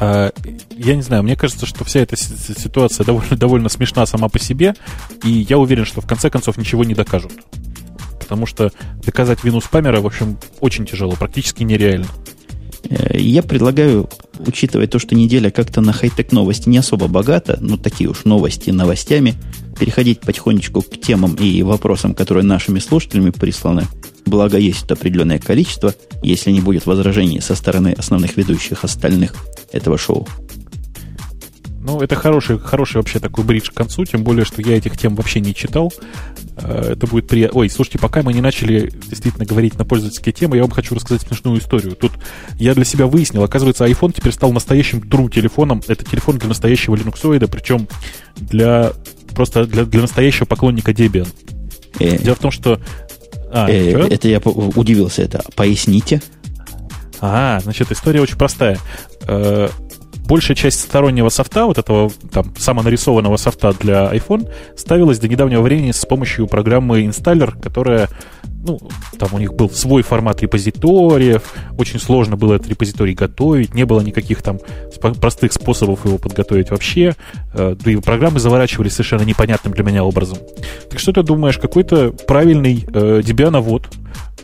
[0.00, 0.32] А,
[0.76, 4.74] я не знаю, мне кажется, что вся эта ситуация довольно, довольно смешна сама по себе,
[5.22, 7.32] и я уверен, что в конце концов ничего не докажут.
[8.18, 8.72] Потому что
[9.04, 12.08] доказать вину спамера, в общем, очень тяжело, практически нереально.
[12.88, 14.08] Э, я предлагаю,
[14.38, 18.70] учитывая то, что неделя как-то на хай-тек новости не особо богата, ну такие уж новости
[18.70, 19.34] новостями,
[19.78, 23.86] переходить потихонечку к темам и вопросам, которые нашими слушателями присланы.
[24.26, 29.34] Благо есть определенное количество, если не будет возражений со стороны основных ведущих остальных
[29.72, 30.28] этого шоу.
[31.82, 35.14] Ну, это хороший, хороший вообще такой бридж к концу, тем более, что я этих тем
[35.14, 35.90] вообще не читал.
[36.56, 37.60] Э, это будет приятно.
[37.60, 41.22] Ой, слушайте, пока мы не начали действительно говорить на пользовательские темы, я вам хочу рассказать
[41.22, 41.96] смешную историю.
[41.96, 42.12] Тут
[42.56, 45.82] я для себя выяснил, оказывается, iPhone теперь стал настоящим true телефоном.
[45.88, 47.88] Это телефон для настоящего линуксоида, причем
[48.36, 48.92] для
[49.34, 51.28] просто для, для настоящего поклонника Debian.
[51.98, 52.78] Э, Дело в том, что...
[53.52, 56.20] А, э, это я удивился, это поясните.
[57.22, 58.78] А, значит, история очень простая.
[60.30, 65.90] Большая часть стороннего софта, вот этого там самонарисованного софта для iPhone, ставилась до недавнего времени
[65.90, 68.08] с помощью программы Installer, которая,
[68.64, 68.78] ну,
[69.18, 71.42] там у них был свой формат репозиториев,
[71.76, 74.60] очень сложно было этот репозиторий готовить, не было никаких там
[75.20, 77.16] простых способов его подготовить вообще,
[77.52, 80.38] э, да и программы заворачивались совершенно непонятным для меня образом.
[80.88, 83.88] Так что ты думаешь, какой-то правильный э, Debian-овод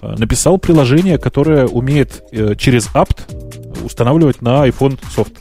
[0.02, 5.32] э, написал приложение, которое умеет э, через apt устанавливать на iPhone софт.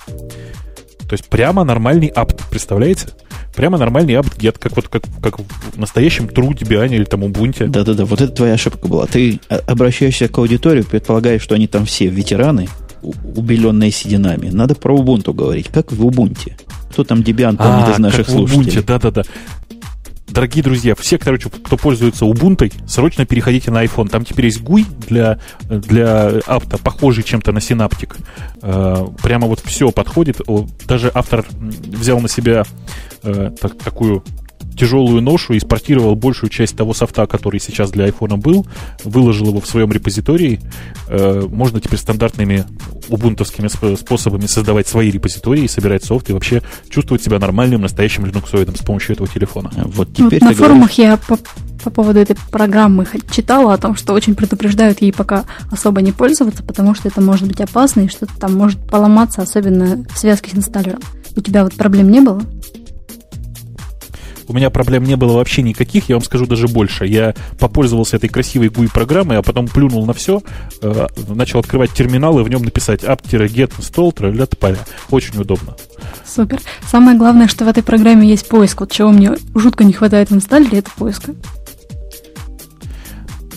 [1.07, 3.09] То есть прямо нормальный апт, представляете?
[3.55, 7.67] Прямо нормальный apt-get, как вот как, как в настоящем true Debian или там Ubuntu.
[7.67, 9.05] Да-да-да, вот это твоя ошибка была.
[9.05, 12.67] Ты обращаешься к аудитории, предполагаешь, что они там все ветераны,
[13.01, 14.49] убеленные сединами.
[14.49, 15.67] Надо про Ubuntu говорить.
[15.67, 16.53] Как в Ubuntu?
[16.91, 18.83] Кто там Debian помнит а, из наших как слушателей?
[18.83, 19.23] Да-да-да
[20.35, 24.09] дорогие друзья, все, короче, кто пользуется Ubuntu, срочно переходите на iPhone.
[24.09, 28.17] Там теперь есть GUI для, для апта, похожий чем-то на Synaptic.
[28.61, 30.41] Э, прямо вот все подходит.
[30.85, 32.65] Даже автор взял на себя
[33.23, 34.23] э, так, такую
[34.77, 38.65] тяжелую ношу и спортировал большую часть того софта, который сейчас для iPhone был,
[39.03, 40.59] выложил его в своем репозитории.
[41.07, 42.65] Э, можно теперь стандартными
[43.09, 48.81] убунтовскими способами создавать свои репозитории, собирать софт и вообще чувствовать себя нормальным, настоящим линуксоидом с
[48.81, 49.71] помощью этого телефона.
[49.75, 50.97] Вот теперь вот на форумах говоришь...
[50.97, 51.17] я
[51.83, 56.63] по поводу этой программы читала о том, что очень предупреждают ей пока особо не пользоваться,
[56.63, 60.55] потому что это может быть опасно и что-то там может поломаться, особенно в связке с
[60.55, 60.99] инсталлером.
[61.35, 62.41] У тебя вот проблем не было?
[64.47, 67.05] У меня проблем не было вообще никаких, я вам скажу даже больше.
[67.05, 70.41] Я попользовался этой красивой GUI программой, а потом плюнул на все,
[70.81, 74.79] э, начал открывать терминал и в нем написать apt-get install для поля.
[75.09, 75.75] Очень удобно.
[76.25, 76.59] Супер.
[76.87, 78.81] Самое главное, что в этой программе есть поиск.
[78.81, 81.33] Вот чего мне жутко не хватает в инсталлере, это поиска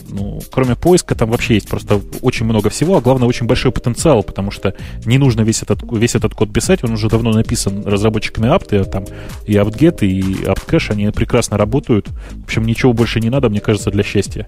[0.09, 4.23] ну, кроме поиска, там вообще есть просто очень много всего, а главное, очень большой потенциал,
[4.23, 8.49] потому что не нужно весь этот, весь этот код писать, он уже давно написан разработчиками
[8.49, 9.05] апты, там
[9.47, 12.09] и apt-get, и apt-cache, они прекрасно работают.
[12.09, 14.47] В общем, ничего больше не надо, мне кажется, для счастья.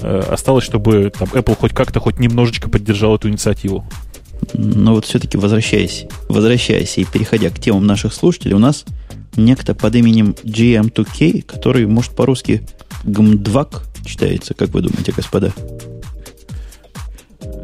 [0.00, 3.84] Э, осталось, чтобы там Apple хоть как-то, хоть немножечко поддержал эту инициативу.
[4.54, 8.84] Но вот все-таки возвращаясь, возвращаясь и переходя к темам наших слушателей, у нас
[9.36, 12.62] некто под именем GM2K, который, может, по-русски
[13.04, 15.52] гмдвак читается, как вы думаете, господа?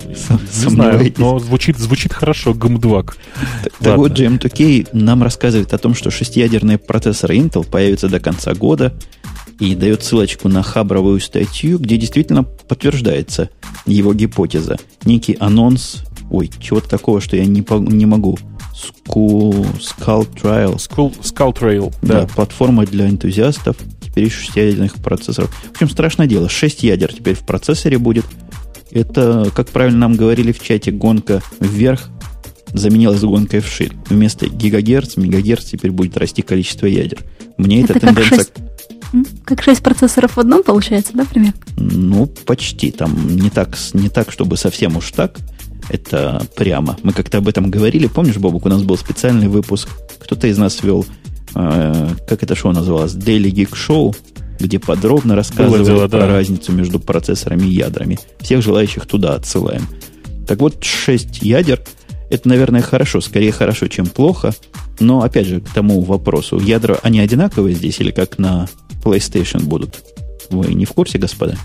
[0.09, 3.16] Не знаю, но звучит, звучит хорошо, гмдвак.
[3.62, 8.55] Так, так вот, GM2K нам рассказывает о том, что шестиядерные процессоры Intel появятся до конца
[8.55, 8.93] года
[9.61, 13.51] и дает ссылочку на хабровую статью, где действительно подтверждается
[13.86, 14.76] его гипотеза.
[15.05, 18.39] Некий анонс, ой, чего-то такого, что я не, не могу.
[19.09, 20.76] School, Skull Trial.
[20.76, 22.22] Skull, Skull Trail, да.
[22.22, 22.26] да.
[22.26, 23.76] Платформа для энтузиастов–
[24.09, 25.50] теперь из шестиядерных процессоров.
[25.50, 26.48] В общем, страшное дело.
[26.48, 28.24] 6 ядер теперь в процессоре будет.
[28.90, 32.09] Это, как правильно нам говорили в чате, гонка вверх
[32.72, 33.92] заменилась гонкой вширь.
[34.09, 37.18] Вместо гигагерц, мегагерц теперь будет расти количество ядер.
[37.56, 38.38] Мне это эта тенденция...
[38.38, 38.46] Как
[39.24, 41.54] 6, как 6 процессоров в одном получается, да, пример?
[41.76, 42.90] Ну, почти.
[42.90, 45.38] Там не так, не так, чтобы совсем уж так.
[45.88, 46.98] Это прямо.
[47.02, 48.06] Мы как-то об этом говорили.
[48.06, 49.88] Помнишь, Бобук, у нас был специальный выпуск.
[50.20, 51.06] Кто-то из нас вел
[51.55, 54.14] Э, как это шоу называлось, Daily Geek Show,
[54.59, 56.26] где подробно рассказывали дело, про да.
[56.26, 58.18] разницу между процессорами и ядрами.
[58.40, 59.86] Всех желающих туда отсылаем.
[60.46, 61.80] Так вот, 6 ядер,
[62.30, 64.55] это, наверное, хорошо, скорее хорошо, чем плохо.
[65.01, 68.68] Но, опять же, к тому вопросу, ядра, они одинаковые здесь или как на
[69.05, 70.03] PlayStation будут?
[70.51, 71.57] Вы не в курсе, господа?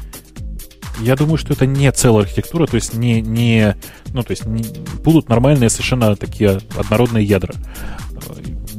[1.02, 3.76] Я думаю, что это не целая архитектура, то есть не, не
[4.14, 4.64] ну, то есть не,
[5.04, 7.56] будут нормальные совершенно такие однородные ядра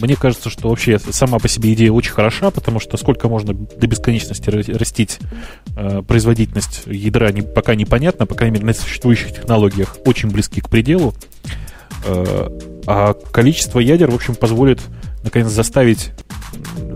[0.05, 3.86] мне кажется, что вообще сама по себе идея очень хороша, потому что сколько можно до
[3.86, 5.18] бесконечности растить
[5.76, 10.68] э, производительность ядра, не, пока непонятно, по крайней мере, на существующих технологиях очень близки к
[10.68, 11.14] пределу.
[12.05, 12.48] Э,
[12.86, 14.80] а количество ядер, в общем, позволит
[15.24, 16.12] наконец заставить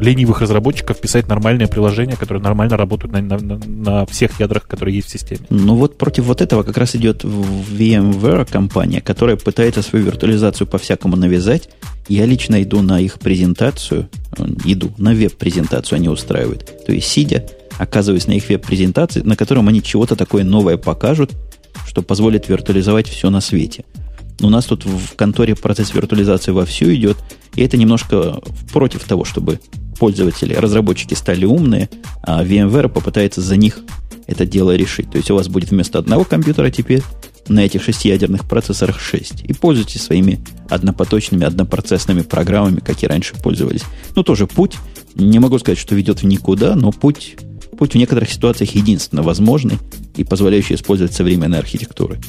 [0.00, 5.08] ленивых разработчиков писать нормальные приложения, которые нормально работают на, на, на всех ядрах, которые есть
[5.08, 5.40] в системе.
[5.50, 11.16] Ну вот против вот этого как раз идет VMware компания, которая пытается свою виртуализацию по-всякому
[11.16, 11.70] навязать.
[12.08, 14.08] Я лично иду на их презентацию,
[14.64, 16.84] иду на веб-презентацию они устраивают.
[16.86, 17.46] То есть сидя,
[17.78, 21.32] оказываюсь на их веб-презентации, на котором они чего-то такое новое покажут,
[21.86, 23.84] что позволит виртуализовать все на свете.
[24.40, 27.16] У нас тут в конторе процесс виртуализации вовсю идет,
[27.54, 28.40] и это немножко
[28.72, 29.60] против того, чтобы
[29.98, 31.88] пользователи, разработчики стали умные,
[32.22, 33.80] а VMware попытается за них
[34.28, 35.10] это дело решить.
[35.10, 37.02] То есть у вас будет вместо одного компьютера теперь
[37.48, 39.44] на этих шестиядерных процессорах 6.
[39.44, 43.82] И пользуйтесь своими однопоточными, однопроцессными программами, как и раньше пользовались.
[44.14, 44.76] Ну, тоже путь.
[45.14, 47.36] Не могу сказать, что ведет в никуда, но путь,
[47.78, 49.78] путь в некоторых ситуациях единственно возможный
[50.16, 52.20] и позволяющий использовать современные архитектуры.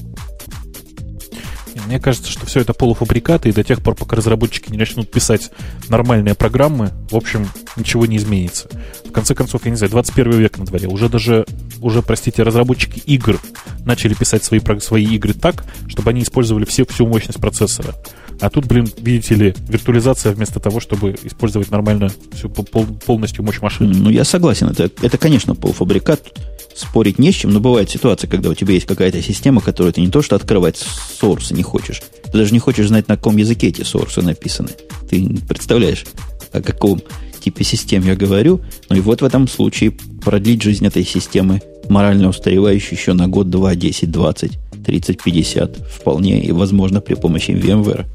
[1.90, 5.50] Мне кажется, что все это полуфабрикаты, и до тех пор, пока разработчики не начнут писать
[5.88, 8.70] нормальные программы, в общем, ничего не изменится.
[9.06, 10.88] В конце концов, я не знаю, 21 век на дворе.
[10.88, 11.48] Уже даже,
[11.82, 13.42] уже, простите, разработчики игр
[13.86, 17.96] начали писать свои, свои игры так, чтобы они использовали все, всю мощность процессора.
[18.40, 23.62] А тут, блин, видите ли, виртуализация вместо того, чтобы использовать нормально всю пол, полностью мощь
[23.62, 23.96] машины.
[23.98, 24.68] Ну, я согласен.
[24.68, 26.22] Это, это, конечно, полуфабрикат
[26.80, 30.02] спорить не с чем, но бывает ситуация, когда у тебя есть какая-то система, которую ты
[30.02, 33.68] не то что открывать сорсы не хочешь, ты даже не хочешь знать, на каком языке
[33.68, 34.70] эти сорсы написаны.
[35.10, 36.06] Ты представляешь,
[36.52, 37.02] о каком
[37.44, 38.62] типе систем я говорю.
[38.90, 43.50] Ну и вот в этом случае продлить жизнь этой системы морально устаревающей еще на год,
[43.50, 48.06] два, десять, двадцать, тридцать, пятьдесят вполне и возможно при помощи VMware.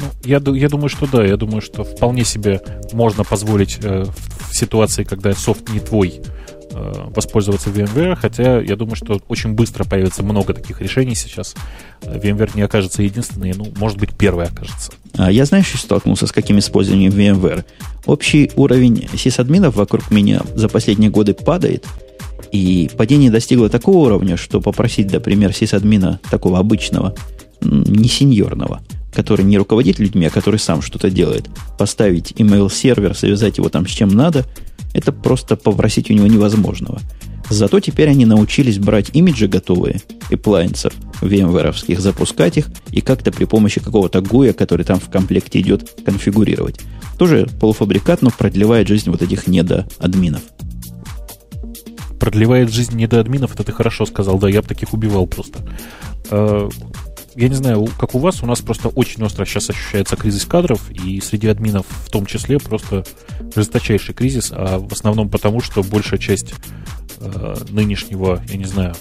[0.00, 1.24] Ну, я, я думаю, что да.
[1.24, 2.60] Я думаю, что вполне себе
[2.92, 6.20] можно позволить э, в ситуации, когда софт не твой,
[7.14, 11.54] воспользоваться VMware, хотя я думаю, что очень быстро появится много таких решений сейчас.
[12.02, 14.92] VMware не окажется единственной, ну, может быть, первой окажется.
[15.16, 17.64] А я, знаешь, столкнулся с каким использованием VMware.
[18.06, 21.84] Общий уровень сисадминов вокруг меня за последние годы падает,
[22.52, 27.14] и падение достигло такого уровня, что попросить, например, сисадмина такого обычного,
[27.60, 28.80] не сеньорного,
[29.12, 31.48] который не руководит людьми, а который сам что-то делает,
[31.78, 34.46] поставить email сервер, связать его там с чем надо–
[34.94, 37.00] Это просто попросить у него невозможного.
[37.50, 43.80] Зато теперь они научились брать имиджи готовые, appliances VMware, запускать их и как-то при помощи
[43.80, 46.80] какого-то гуя, который там в комплекте идет, конфигурировать.
[47.18, 50.42] Тоже полуфабрикат, но продлевает жизнь вот этих недоадминов.
[52.20, 55.60] Продлевает жизнь недоадминов, это ты хорошо сказал, да, я бы таких убивал просто.
[57.34, 60.90] Я не знаю, как у вас, у нас просто очень остро сейчас ощущается кризис кадров,
[60.90, 63.04] и среди админов в том числе просто
[63.54, 66.54] жесточайший кризис, а в основном потому, что большая часть
[67.20, 68.94] э, нынешнего, я не знаю,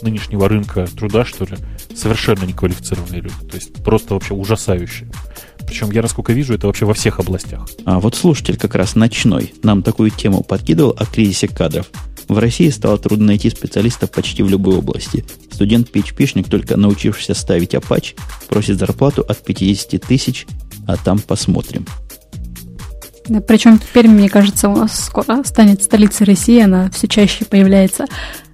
[0.00, 1.56] нынешнего рынка труда, что ли,
[1.94, 3.34] совершенно неквалифицированные люди.
[3.50, 5.10] То есть просто вообще ужасающие.
[5.66, 7.68] Причем я, насколько вижу, это вообще во всех областях.
[7.84, 11.88] А вот слушатель как раз ночной нам такую тему подкидывал о кризисе кадров.
[12.28, 15.24] В России стало трудно найти специалистов почти в любой области.
[15.50, 18.16] Студент-PHP-шник, только научившийся ставить Apache,
[18.48, 20.46] просит зарплату от 50 тысяч,
[20.86, 21.86] а там посмотрим.
[23.28, 28.06] Да, причем теперь, мне кажется, у нас скоро станет столицей России, она все чаще появляется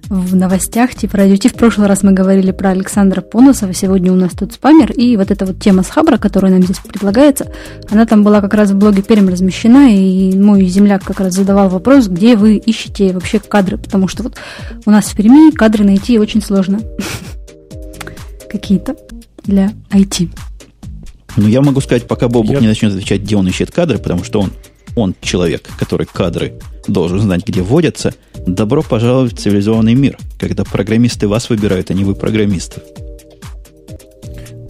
[0.09, 1.35] в новостях, типа радио.
[1.35, 5.29] В прошлый раз мы говорили про Александра Поносова, сегодня у нас тут спамер, и вот
[5.29, 7.51] эта вот тема с Хабра, которая нам здесь предлагается,
[7.89, 11.69] она там была как раз в блоге Перм размещена, и мой земляк как раз задавал
[11.69, 14.37] вопрос, где вы ищете вообще кадры, потому что вот
[14.85, 16.79] у нас в Перми кадры найти очень сложно.
[18.49, 18.95] Какие-то
[19.43, 20.29] для IT.
[21.37, 22.59] Ну, я могу сказать, пока Бобук я...
[22.59, 24.51] не начнет отвечать, где он ищет кадры, потому что он,
[24.95, 26.59] он человек, который кадры
[26.89, 28.13] должен знать, где водятся–
[28.45, 32.83] Добро пожаловать в цивилизованный мир, когда программисты вас выбирают, а не вы программистов.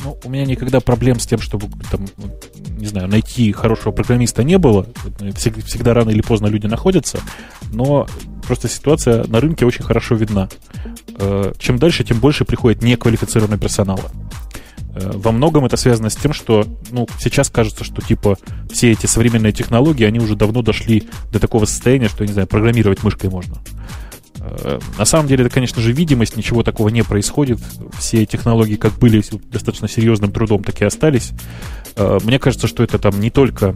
[0.04, 2.06] Ну, у меня никогда проблем с тем, чтобы там,
[2.78, 4.86] не знаю, найти хорошего программиста не было.
[5.36, 7.20] Всегда, всегда рано или поздно люди находятся,
[7.72, 8.08] но
[8.48, 10.50] просто ситуация на рынке очень хорошо видна.
[11.18, 14.12] Э, чем дальше, тем больше приходит неквалифицированного персонала.
[15.00, 18.38] Э, во многом это связано с тем, что ну, сейчас кажется, что типа
[18.72, 23.04] все эти современные технологии, они уже давно дошли до такого состояния, что, не знаю, программировать
[23.04, 23.58] мышкой можно.
[24.40, 27.60] Э, на самом деле, это, конечно же, видимость, ничего такого не происходит.
[27.98, 31.32] Все технологии как были достаточно серьезным трудом, так и остались.
[31.96, 33.76] Э, мне кажется, что это там не только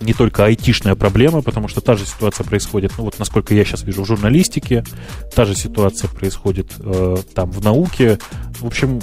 [0.00, 3.82] не только айтишная проблема, потому что та же ситуация происходит, ну вот насколько я сейчас
[3.82, 4.84] вижу, в журналистике,
[5.34, 8.18] та же ситуация происходит э, там в науке.
[8.60, 9.00] В общем,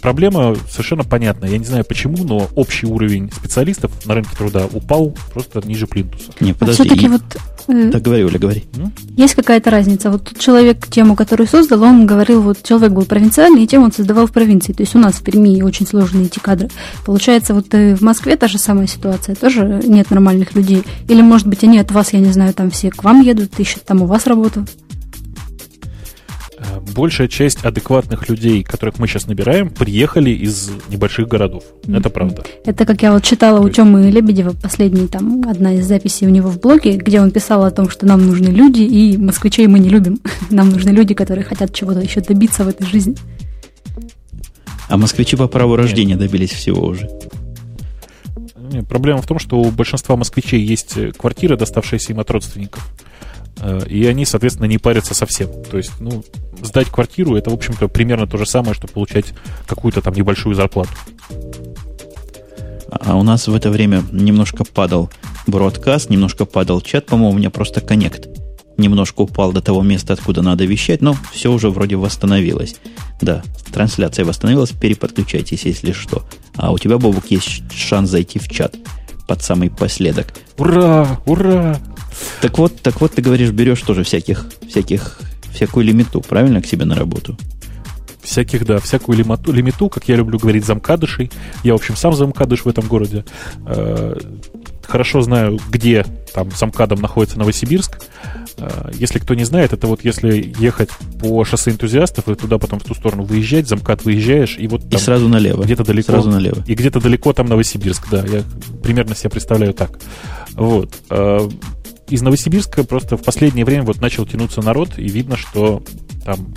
[0.00, 1.50] проблема совершенно понятная.
[1.50, 6.32] Я не знаю почему, но общий уровень специалистов на рынке труда упал просто ниже плинтуса.
[6.40, 6.82] Не, подожди.
[6.82, 7.08] А все-таки и...
[7.08, 7.22] вот...
[7.68, 8.64] Э, так говори, Оля, говори.
[9.16, 10.10] Есть какая-то разница.
[10.10, 14.26] Вот человек тему, которую создал, он говорил, вот человек был провинциальный, и тему он создавал
[14.26, 14.72] в провинции.
[14.72, 16.68] То есть у нас в Перми очень сложно найти кадры.
[17.04, 19.34] Получается, вот э, в Москве та же самая ситуация.
[19.34, 20.82] Тоже нет нормальных людей.
[21.08, 23.84] Или, может быть, они от вас, я не знаю, там все к вам едут, ищут
[23.84, 24.64] там у вас работу.
[26.58, 31.62] Э, большая часть адекватных людей, которых мы сейчас набираем, приехали из небольших городов.
[31.82, 31.98] Mm-hmm.
[31.98, 32.44] Это правда.
[32.64, 36.48] Это как я вот читала у Тёмы Лебедева, последний там, одна из записей у него
[36.48, 39.88] в блоге, где он писал о том, что нам нужны люди, и москвичей мы не
[39.88, 40.18] любим.
[40.50, 43.16] Нам нужны люди, которые хотят чего-то еще добиться в этой жизни.
[44.88, 46.20] А москвичи по праву рождения Нет.
[46.20, 47.08] добились всего уже.
[48.72, 52.88] Нет, проблема в том, что у большинства москвичей есть квартиры, доставшиеся им от родственников.
[53.60, 55.48] Э, и они, соответственно, не парятся совсем.
[55.70, 56.24] То есть, ну,
[56.62, 59.26] сдать квартиру это, в общем-то, примерно то же самое, что получать
[59.66, 60.90] какую-то там небольшую зарплату.
[62.90, 65.10] А у нас в это время немножко падал
[65.46, 68.28] бродкаст, немножко падал чат, по-моему, у меня просто коннект
[68.78, 72.76] немножко упал до того места, откуда надо вещать, но все уже вроде восстановилось.
[73.20, 73.42] Да,
[73.72, 76.24] трансляция восстановилась, переподключайтесь, если что.
[76.56, 78.76] А у тебя, Бобук, есть шанс зайти в чат
[79.26, 80.32] под самый последок.
[80.56, 81.20] Ура!
[81.26, 81.78] Ура!
[82.40, 85.18] Так вот, так вот, ты говоришь, берешь тоже всяких, всяких,
[85.52, 87.36] всякую лимиту, правильно, к себе на работу?
[88.22, 91.30] Всяких, да, всякую лимиту, лимиту, как я люблю говорить, замкадышей.
[91.64, 93.24] Я, в общем, сам замкадыш в этом городе.
[93.66, 94.16] Э,
[94.86, 96.04] хорошо знаю, где
[96.34, 98.00] там замкадом находится Новосибирск.
[98.58, 100.90] Э, если кто не знает, это вот если ехать
[101.20, 104.98] по шоссе энтузиастов и туда потом в ту сторону выезжать, замкад выезжаешь, и вот там...
[104.98, 105.62] И сразу налево.
[105.62, 106.12] Где-то далеко.
[106.12, 106.62] Сразу налево.
[106.66, 108.26] И где-то далеко там Новосибирск, да.
[108.26, 108.42] Я
[108.82, 109.98] примерно себе представляю так.
[110.52, 110.92] Вот.
[112.08, 115.82] Из Новосибирска просто в последнее время вот начал тянуться народ, и видно, что
[116.24, 116.54] там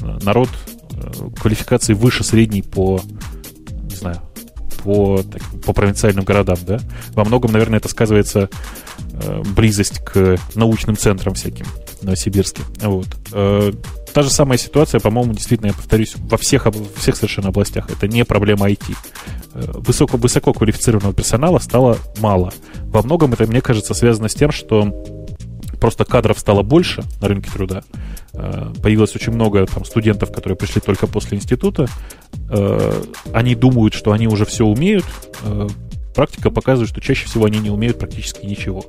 [0.00, 0.48] э, народ
[0.92, 3.00] э, квалификации выше средней по,
[3.90, 4.20] не знаю,
[4.82, 6.80] по, так, по провинциальным городам, да.
[7.12, 8.48] Во многом, наверное, это сказывается
[9.12, 11.66] э, близость к научным центрам всяким
[12.00, 12.62] в Новосибирске.
[12.80, 13.08] Вот.
[14.14, 17.90] Та же самая ситуация, по-моему, действительно, я повторюсь, во всех, во всех совершенно областях.
[17.90, 18.96] Это не проблема IT.
[19.54, 22.52] Э, высоко, высоко квалифицированного персонала стало мало.
[22.84, 25.04] Во многом это, мне кажется, связано с тем, что
[25.80, 27.82] просто кадров стало больше на рынке труда.
[28.34, 31.88] Э, появилось очень много там, студентов, которые пришли только после института.
[32.50, 33.02] Э,
[33.32, 35.06] они думают, что они уже все умеют,
[36.14, 38.84] практика показывает, что чаще всего они не умеют практически ничего.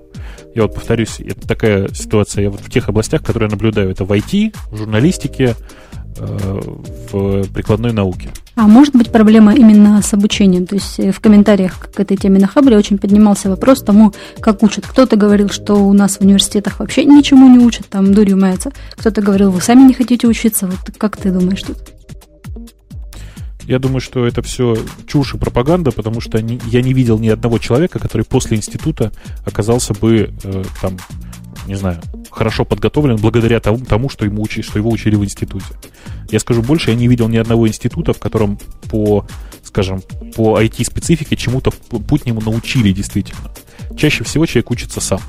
[0.54, 3.90] Я вот повторюсь, это такая ситуация я вот в тех областях, которые я наблюдаю.
[3.90, 5.56] Это в IT, в журналистике,
[6.18, 6.60] э,
[7.12, 8.30] в прикладной науке.
[8.56, 10.66] А может быть проблема именно с обучением?
[10.66, 14.64] То есть э, в комментариях к этой теме на Хабре очень поднимался вопрос тому, как
[14.64, 14.88] учат.
[14.88, 18.72] Кто-то говорил, что у нас в университетах вообще ничему не учат, там дурью мается.
[18.96, 20.68] Кто-то говорил, вы сами не хотите учиться.
[20.68, 21.95] Вот как ты думаешь тут?
[23.68, 27.58] Я думаю, что это все чушь и пропаганда, потому что я не видел ни одного
[27.58, 29.12] человека, который после института
[29.46, 30.98] оказался бы э, там,
[31.68, 32.00] не знаю,
[32.30, 35.74] хорошо подготовлен благодаря тому, тому что, ему учи, что его учили в институте.
[36.30, 38.60] Я скажу больше, я не видел ни одного института, в котором
[38.90, 39.26] по,
[39.64, 40.02] скажем,
[40.36, 43.52] по IT-специфике чему-то путь нему научили действительно.
[43.98, 45.20] Чаще всего человек учится сам.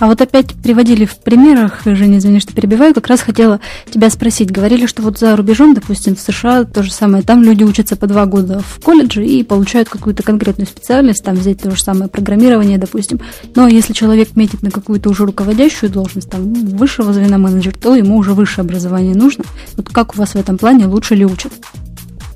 [0.00, 3.60] А вот опять приводили в примерах, Женя, извини, что перебиваю, как раз хотела
[3.90, 4.50] тебя спросить.
[4.50, 8.06] Говорили, что вот за рубежом, допустим, в США то же самое, там люди учатся по
[8.06, 12.76] два года в колледже и получают какую-то конкретную специальность, там взять то же самое программирование,
[12.76, 13.20] допустим.
[13.54, 18.18] Но если человек метит на какую-то уже руководящую должность, там, высшего звена менеджер, то ему
[18.18, 19.44] уже высшее образование нужно.
[19.76, 21.52] Вот как у вас в этом плане лучше ли учат?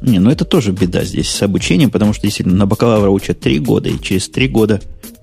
[0.00, 3.58] Не, ну это тоже беда здесь с обучением, потому что действительно на бакалавра учат три
[3.58, 4.80] года, и через три года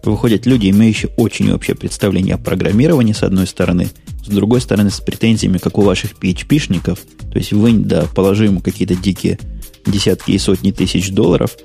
[0.10, 3.90] выходят люди, имеющие очень общее представление о программировании, с одной стороны,
[4.26, 7.00] с другой стороны, с претензиями, как у ваших PHP-шников,
[7.32, 9.40] то есть вынь да положи ему какие-то дикие
[9.86, 11.58] десятки и сотни тысяч долларов,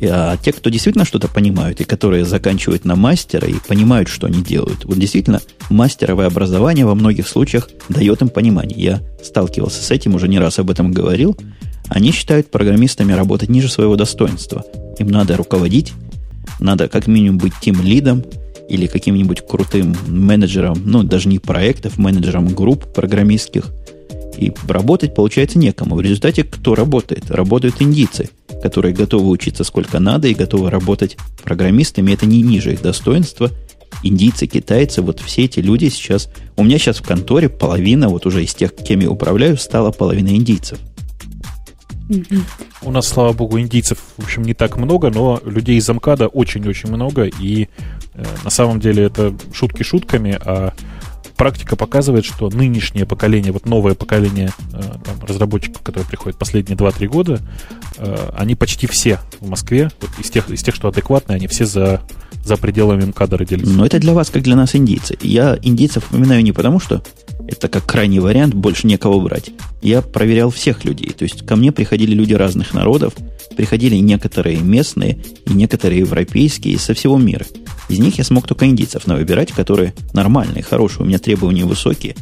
[0.00, 4.42] а те, кто действительно что-то понимают, и которые заканчивают на мастера и понимают, что они
[4.42, 5.40] делают, вот действительно
[5.70, 8.78] мастеровое образование во многих случаях дает им понимание.
[8.78, 11.36] Я сталкивался с этим, уже не раз об этом говорил.
[11.88, 14.64] Они считают программистами работать ниже своего достоинства.
[14.98, 15.92] Им надо руководить
[16.58, 18.24] надо как минимум быть тем лидом
[18.68, 23.66] или каким-нибудь крутым менеджером, ну, даже не проектов, менеджером групп программистских.
[24.36, 25.96] И работать, получается, некому.
[25.96, 27.30] В результате кто работает?
[27.30, 28.30] Работают индийцы,
[28.62, 32.12] которые готовы учиться сколько надо и готовы работать программистами.
[32.12, 33.50] Это не ниже их достоинства.
[34.04, 36.28] Индийцы, китайцы, вот все эти люди сейчас...
[36.56, 40.28] У меня сейчас в конторе половина, вот уже из тех, кем я управляю, стала половина
[40.28, 40.78] индийцев.
[42.82, 46.90] У нас, слава богу, индийцев, в общем, не так много, но людей из Амкада очень-очень
[46.90, 47.68] много, и
[48.14, 50.72] э, на самом деле это шутки шутками, а
[51.36, 57.06] практика показывает, что нынешнее поколение, вот новое поколение э, там, разработчиков, которые приходят последние 2-3
[57.06, 57.40] года,
[57.96, 61.64] э, они почти все в Москве, вот из, тех, из тех, что адекватные, они все
[61.64, 62.02] за,
[62.44, 63.68] за пределами МКАДа родились.
[63.68, 65.16] Но это для вас, как для нас, индийцы.
[65.22, 67.02] Я индийцев упоминаю не потому, что
[67.46, 69.50] это как крайний вариант, больше некого брать.
[69.80, 71.10] Я проверял всех людей.
[71.10, 73.14] То есть ко мне приходили люди разных народов,
[73.56, 77.46] приходили некоторые местные и некоторые европейские со всего мира.
[77.88, 82.14] Из них я смог только индийцев выбирать, которые нормальные, хорошие, у меня требования высокие.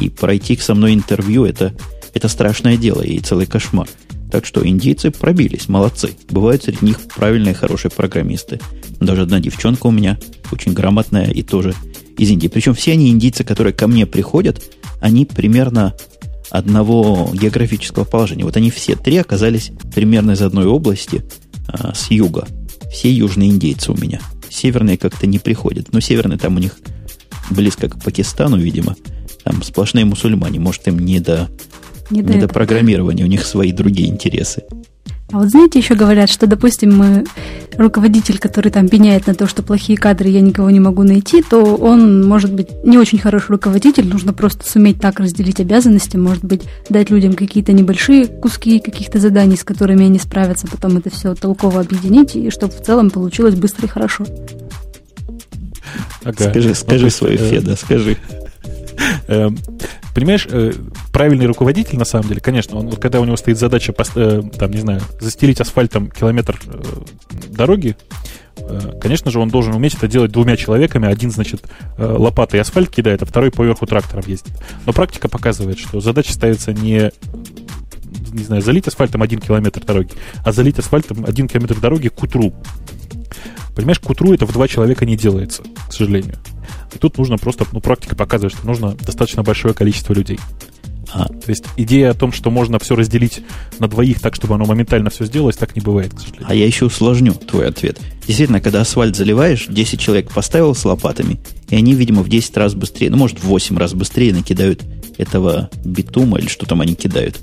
[0.00, 1.74] И пройти со мной интервью это,
[2.14, 3.88] это страшное дело и целый кошмар.
[4.30, 6.10] Так что индийцы пробились, молодцы.
[6.30, 8.60] Бывают среди них правильные, хорошие программисты.
[9.00, 10.18] Даже одна девчонка у меня
[10.52, 11.74] очень грамотная и тоже
[12.20, 12.48] из Индии.
[12.48, 14.62] Причем все они индийцы, которые ко мне приходят,
[15.00, 15.94] они примерно
[16.50, 18.44] одного географического положения.
[18.44, 21.24] Вот они все три оказались примерно из одной области
[21.66, 22.46] а, с юга.
[22.92, 24.20] Все южные индейцы у меня.
[24.50, 25.94] Северные как-то не приходят.
[25.94, 26.76] Но северные там у них
[27.48, 28.96] близко к Пакистану, видимо.
[29.42, 30.60] Там сплошные мусульмане.
[30.60, 31.48] Может, им не до,
[32.10, 33.24] не, не до программирования.
[33.24, 34.64] У них свои другие интересы.
[35.32, 37.24] А вот знаете, еще говорят, что, допустим,
[37.76, 41.76] руководитель, который там пеняет на то, что плохие кадры, я никого не могу найти, то
[41.76, 46.62] он может быть не очень хороший руководитель, нужно просто суметь так разделить обязанности, может быть,
[46.88, 51.80] дать людям какие-то небольшие куски каких-то заданий, с которыми они справятся, потом это все толково
[51.80, 54.26] объединить, и чтобы в целом получилось быстро и хорошо.
[56.24, 56.50] Ага.
[56.50, 58.16] Скажи, скажи ну, свою, э, Феда, скажи.
[59.28, 59.58] Эм,
[60.14, 60.72] понимаешь, э,
[61.12, 64.78] правильный руководитель, на самом деле, конечно, он, когда у него стоит задача, э, там, не
[64.78, 66.82] знаю, застелить асфальтом километр э,
[67.48, 67.96] дороги,
[69.00, 71.08] конечно же, он должен уметь это делать двумя человеками.
[71.08, 71.62] Один, значит,
[71.96, 74.52] лопатой асфальт кидает, а второй поверху трактором ездит.
[74.84, 77.10] Но практика показывает, что задача ставится не
[78.32, 80.12] не знаю, залить асфальтом один километр дороги,
[80.44, 82.52] а залить асфальтом один километр дороги к утру.
[83.74, 86.36] Понимаешь, к утру это в два человека не делается, к сожалению.
[86.94, 90.38] И тут нужно просто, ну, практика показывает, что нужно достаточно большое количество людей.
[91.12, 91.26] А.
[91.26, 93.42] То есть идея о том, что можно все разделить
[93.78, 96.46] на двоих так, чтобы оно моментально все сделалось, так не бывает, к сожалению.
[96.48, 97.98] А я еще усложню твой ответ.
[98.26, 102.74] Действительно, когда асфальт заливаешь, 10 человек поставил с лопатами, и они, видимо, в 10 раз
[102.74, 104.82] быстрее, ну, может, в 8 раз быстрее накидают
[105.18, 107.40] этого битума или что там они кидают.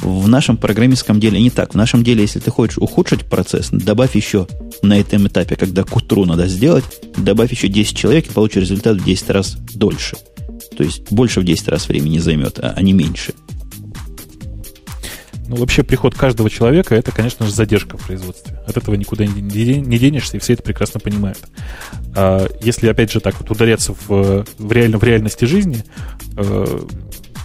[0.00, 1.74] В нашем программистском деле не так.
[1.74, 4.46] В нашем деле, если ты хочешь ухудшить процесс, добавь еще
[4.82, 6.84] на этом этапе, когда к утру надо сделать,
[7.16, 10.16] добавь еще 10 человек и получишь результат в 10 раз дольше.
[10.76, 13.34] То есть больше в 10 раз времени займет, а, а не меньше.
[15.48, 18.58] Ну, вообще, приход каждого человека это, конечно же, задержка в производстве.
[18.66, 21.38] От этого никуда не денешься, и все это прекрасно понимают.
[22.16, 25.84] А если, опять же, так вот ударяться в, в, реально, в реальности жизни,
[26.36, 26.80] э,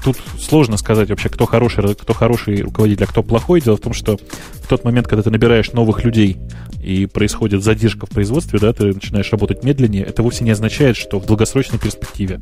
[0.03, 3.61] тут сложно сказать вообще, кто хороший, кто хороший руководитель, а кто плохой.
[3.61, 4.17] Дело в том, что
[4.63, 6.37] в тот момент, когда ты набираешь новых людей
[6.81, 11.19] и происходит задержка в производстве, да, ты начинаешь работать медленнее, это вовсе не означает, что
[11.19, 12.41] в долгосрочной перспективе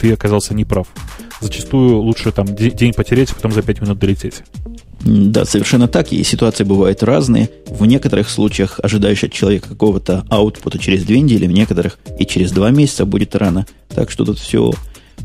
[0.00, 0.88] ты оказался неправ.
[1.40, 4.42] Зачастую лучше там день потерять, а потом за пять минут долететь.
[5.00, 6.12] Да, совершенно так.
[6.12, 7.50] И ситуации бывают разные.
[7.66, 12.50] В некоторых случаях ожидаешь от человека какого-то аутпута через две недели, в некоторых и через
[12.50, 13.66] два месяца будет рано.
[13.94, 14.72] Так что тут все,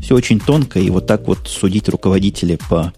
[0.04, 2.92] все очень тонко, и вот так вот судить руководителей по,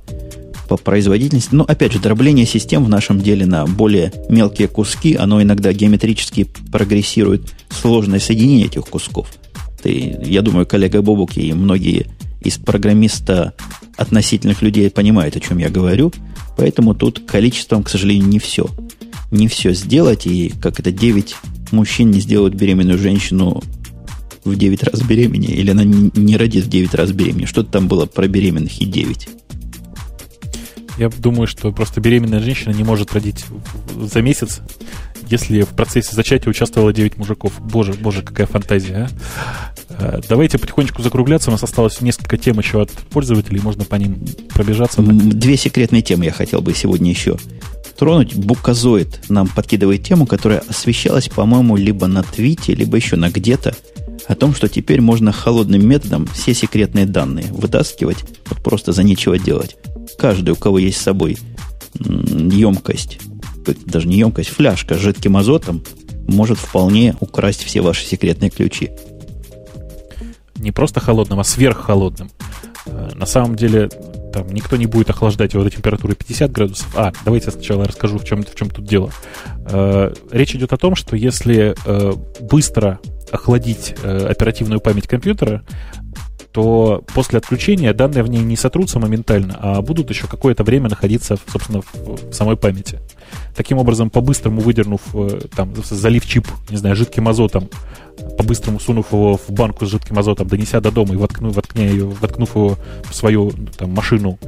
[0.69, 1.55] по производительности.
[1.55, 6.49] Но, опять же, дробление систем в нашем деле на более мелкие куски, оно иногда геометрически
[6.71, 9.29] прогрессирует сложное соединение этих кусков.
[9.83, 12.07] Ты, я думаю, коллега Бобук и многие
[12.41, 13.55] из программиста
[13.97, 16.13] относительных людей понимают, о чем я говорю–
[16.57, 18.67] Поэтому тут количеством, к сожалению, не все.
[19.31, 21.37] Не все сделать, и как это 9
[21.73, 23.63] мужчин не сделают беременную женщину
[24.47, 27.47] в 9 раз беременнее, или она не родит в 9 раз беременнее.
[27.47, 29.29] Что-то там было про беременных и 9.
[30.99, 33.45] Я думаю, что просто беременная женщина не может родить
[34.01, 34.61] за месяц,
[35.29, 37.53] если в процессе зачатия участвовало 9 мужиков.
[37.61, 39.11] Боже, боже, какая фантазия,
[39.91, 39.91] а?
[39.91, 41.51] а давайте потихонечку закругляться.
[41.51, 43.61] У нас осталось несколько тем еще от пользователей.
[43.61, 44.19] Можно по ним
[44.55, 45.03] пробежаться.
[45.03, 47.37] Две секретные темы я хотел бы сегодня еще
[47.99, 48.35] тронуть.
[48.35, 53.75] Буказоид нам подкидывает тему, которая освещалась, по-моему, либо на твите, либо еще на где-то,
[54.29, 59.39] о том, что теперь можно холодным методом все секретные данные вытаскивать, вот просто за нечего
[59.39, 59.77] делать.
[60.19, 61.39] Каждый, у кого есть с собой
[61.99, 63.19] емкость
[63.75, 65.83] даже не емкость, фляжка с жидким азотом
[66.29, 68.91] может вполне украсть все ваши секретные ключи.
[70.57, 72.31] Не просто холодным, а сверххолодным.
[72.87, 73.89] Э, на самом деле,
[74.33, 76.89] там никто не будет охлаждать его до температуры 50 градусов.
[76.97, 79.11] А, давайте я сначала расскажу, в чем, в чем тут дело.
[79.67, 82.99] Э, речь идет о том, что если э, быстро
[83.31, 85.65] охладить оперативную память компьютера,
[86.53, 91.37] то после отключения данные в ней не сотрутся моментально, а будут еще какое-то время находиться,
[91.47, 93.01] собственно, в самой памяти.
[93.55, 97.69] Таким образом, по-быстрому выдернув, э, там, залив чип, не знаю, жидким азотом,
[98.39, 102.07] по-быстрому сунув его в банку с жидким азотом, донеся до дома и воткнув, воткня ее,
[102.07, 102.77] воткнув его
[103.09, 104.39] в свою там, машину,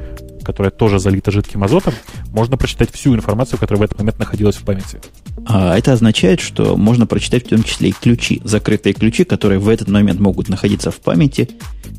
[0.45, 1.93] которая тоже залита жидким азотом,
[2.33, 4.99] можно прочитать всю информацию, которая в этот момент находилась в памяти.
[5.47, 9.69] А это означает, что можно прочитать в том числе и ключи, закрытые ключи, которые в
[9.69, 11.51] этот момент могут находиться в памяти.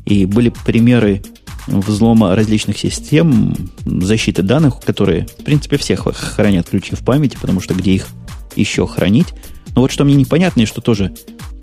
[0.04, 1.22] И были примеры
[1.66, 3.54] взлома различных систем,
[3.84, 8.06] защиты данных, которые, в принципе, все хранят ключи в памяти, потому что где их
[8.56, 9.28] еще хранить.
[9.74, 11.14] Но вот что мне непонятно, и что тоже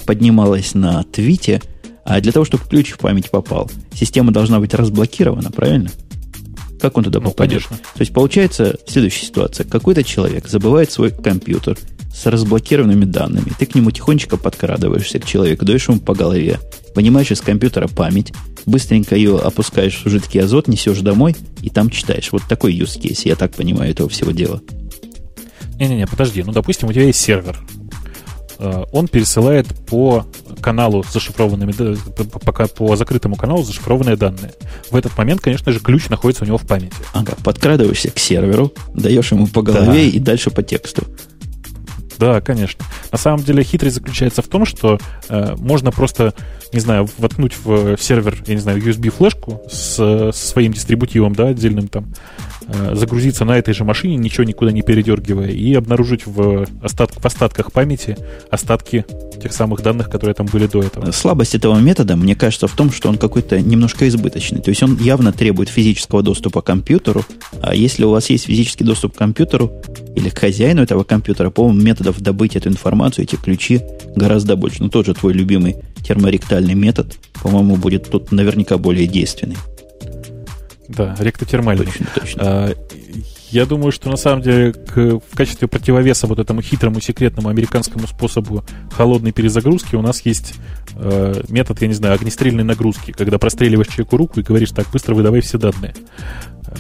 [0.06, 1.62] поднималось на твите,
[2.06, 5.92] а для того, чтобы ключ в память попал, система должна быть разблокирована, правильно?
[6.80, 7.66] Как он туда ну, попадет?
[7.66, 7.86] Конечно.
[7.94, 9.66] То есть получается следующая ситуация.
[9.66, 11.78] Какой-то человек забывает свой компьютер
[12.18, 13.52] с разблокированными данными.
[13.60, 16.60] Ты к нему тихонечко подкрадываешься к человеку, даешь ему по голове,
[16.96, 18.34] вынимаешь из компьютера память,
[18.66, 22.32] быстренько ее опускаешь в жидкий азот, несешь домой и там читаешь.
[22.32, 24.62] Вот такой use case, я так понимаю, этого всего дела.
[25.80, 26.42] Не-не-не, подожди.
[26.42, 27.60] Ну, допустим, у тебя есть сервер.
[28.58, 30.26] Э, он пересылает по
[30.60, 34.54] каналу с зашифрованными, по, по закрытому каналу зашифрованные данные.
[34.90, 36.96] В этот момент, конечно же, ключ находится у него в памяти.
[37.14, 40.18] Ага, подкрадываешься к серверу, даешь ему по голове да.
[40.18, 41.04] и дальше по тексту.
[42.18, 42.84] Да, конечно.
[43.12, 45.00] На самом деле хитрость заключается в том, что
[45.30, 46.34] э, можно просто,
[46.74, 51.88] не знаю, воткнуть в сервер, я не знаю, USB-флешку с, со своим дистрибутивом, да, отдельным
[51.88, 52.08] там,
[52.70, 57.26] Э, загрузиться на этой же машине, ничего никуда не передергивая, и обнаружить в, остат, в
[57.26, 58.18] остатках памяти
[58.52, 59.06] остатки
[59.42, 61.12] тех самых данных, которые там были до этого.
[61.12, 64.60] Слабость этого метода, мне кажется, в том, что он какой-то немножко избыточный.
[64.60, 67.24] То есть он явно требует физического доступа к компьютеру,
[67.62, 69.72] а если у вас есть физический доступ к компьютеру
[70.16, 73.82] или к хозяину этого компьютера, по-моему, методов добыть эту информацию, эти ключи
[74.16, 74.84] гораздо больше.
[74.84, 79.58] Ну, тот же твой любимый терморектальный метод, по-моему, будет тут наверняка более действенный.
[80.88, 81.86] Да, ректотермальный.
[81.86, 82.42] Точно, точно.
[82.44, 82.74] А,
[83.52, 88.08] я думаю, что на самом деле к, в качестве противовеса вот этому хитрому секретному американскому
[88.08, 90.54] способу холодной перезагрузки у нас есть
[90.96, 95.14] э, метод, я не знаю, огнестрельной нагрузки, когда простреливаешь человеку руку и говоришь так, быстро
[95.14, 95.94] выдавай все данные.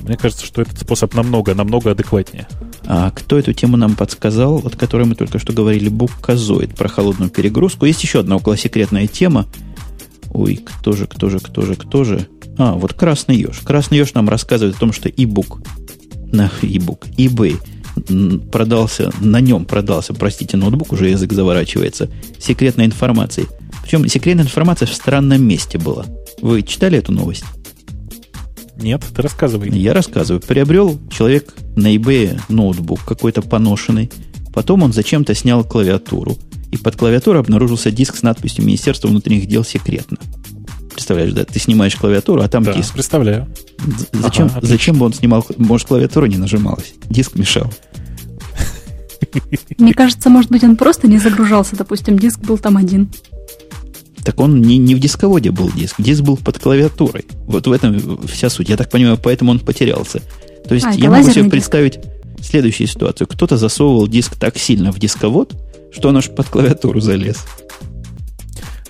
[0.01, 2.47] Мне кажется, что этот способ намного, намного адекватнее.
[2.85, 7.29] А кто эту тему нам подсказал, от которой мы только что говорили, Буказоид про холодную
[7.29, 7.85] перегрузку.
[7.85, 9.45] Есть еще одна околосекретная тема.
[10.31, 12.27] Ой, кто же, кто же, кто же, кто же?
[12.57, 13.59] А, вот Красный Еж.
[13.59, 15.65] Красный Еж нам рассказывает о том, что e-book,
[16.31, 17.57] на e-book, eBay
[18.51, 22.09] продался, на нем продался, простите, ноутбук, уже язык заворачивается,
[22.39, 23.47] секретной информацией.
[23.83, 26.05] Причем секретная информация в странном месте была.
[26.41, 27.43] Вы читали эту новость?
[28.81, 29.69] Нет, ты рассказывай.
[29.71, 30.41] Я рассказываю.
[30.41, 34.11] Приобрел человек на eBay ноутбук какой-то поношенный.
[34.53, 36.37] Потом он зачем-то снял клавиатуру.
[36.71, 40.17] И под клавиатурой обнаружился диск с надписью Министерство внутренних дел секретно.
[40.91, 41.45] Представляешь, да?
[41.45, 42.93] Ты снимаешь клавиатуру, а там Да, диск.
[42.93, 43.47] представляю.
[43.79, 44.67] З- Зачем, отлично.
[44.67, 45.45] зачем бы он снимал?
[45.57, 46.93] Может, клавиатура не нажималась?
[47.09, 47.71] Диск мешал.
[49.77, 53.09] Мне кажется, может быть, он просто не загружался, допустим, диск был там один.
[54.27, 57.23] Так он не, не в дисководе был диск, диск был под клавиатурой.
[57.45, 58.67] Вот в этом вся суть.
[58.67, 60.21] Я так понимаю, поэтому он потерялся.
[60.67, 61.51] То есть А, я могу себе диск.
[61.51, 61.99] представить
[62.41, 63.25] следующую ситуацию.
[63.25, 65.55] Кто-то засовывал диск так сильно в дисковод,
[65.93, 67.37] что он аж под клавиатуру залез.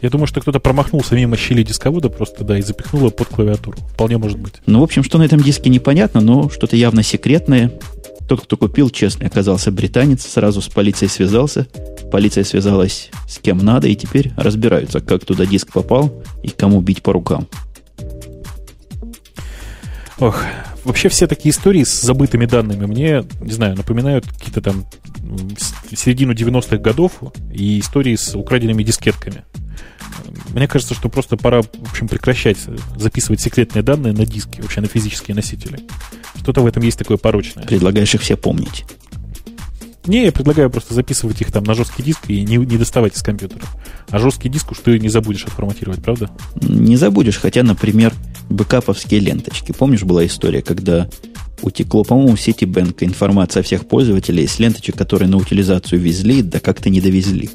[0.02, 3.78] Я думаю, что кто-то промахнулся мимо щели дисковода просто, да, и запихнул его под клавиатуру.
[3.94, 4.54] Вполне может быть.
[4.66, 7.72] Ну, в общем, что на этом диске непонятно, но что-то явно секретное.
[8.28, 11.68] Тот, кто купил, честный, оказался британец, сразу с полицией связался.
[12.12, 17.02] Полиция связалась с кем надо, и теперь разбираются, как туда диск попал и кому бить
[17.02, 17.48] по рукам.
[20.20, 20.42] Ох,
[20.84, 24.86] вообще все такие истории с забытыми данными мне, не знаю, напоминают какие-то там
[25.96, 27.22] середину 90-х годов
[27.54, 29.44] и истории с украденными дискетками.
[30.50, 32.58] Мне кажется, что просто пора, в общем, прекращать
[32.98, 35.80] записывать секретные данные на диски, вообще на физические носители.
[36.40, 37.66] Что-то в этом есть такое порочное.
[37.66, 38.86] Предлагаешь их все помнить.
[40.08, 43.22] Не, я предлагаю просто записывать их там на жесткий диск и не, не доставать из
[43.22, 43.64] компьютера.
[44.10, 46.30] А жесткий диск уж ты не забудешь отформатировать, правда?
[46.62, 48.14] Не забудешь, хотя, например,
[48.50, 49.74] бэкаповские ленточки.
[49.74, 51.10] Помнишь, была история, когда
[51.62, 56.62] утекло, по-моему, в Citibank информация о всех пользователей с ленточек, которые на утилизацию везли, да
[56.62, 57.50] как-то не довезли.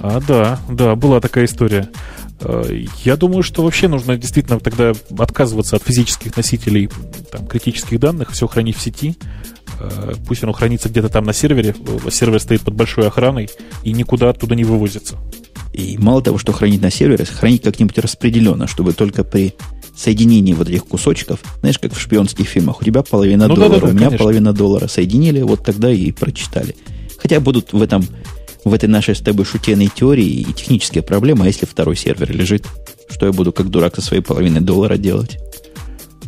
[0.00, 1.88] А, да, да, была такая история.
[2.44, 6.88] Э, Я думаю, что вообще нужно действительно тогда отказываться от физических носителей
[7.30, 9.16] там, критических данных, все хранить в сети.
[9.80, 11.74] Э, Пусть оно хранится где-то там на сервере.
[11.86, 13.48] Э, Сервер стоит под большой охраной
[13.82, 15.16] и никуда оттуда не вывозится.
[15.72, 19.54] И мало того, что хранить на сервере, хранить как-нибудь распределенно, чтобы только при
[19.96, 23.90] соединении вот этих кусочков, знаешь, как в шпионских фильмах, у тебя половина Ну доллара, да-да-да,
[23.90, 24.18] у меня конечно.
[24.18, 26.76] половина доллара соединили, вот тогда и прочитали.
[27.18, 28.04] Хотя будут в этом
[28.64, 32.66] в этой нашей с тобой шутейной теории и технические проблемы, а если второй сервер лежит,
[33.10, 35.38] что я буду как дурак со своей половиной доллара делать?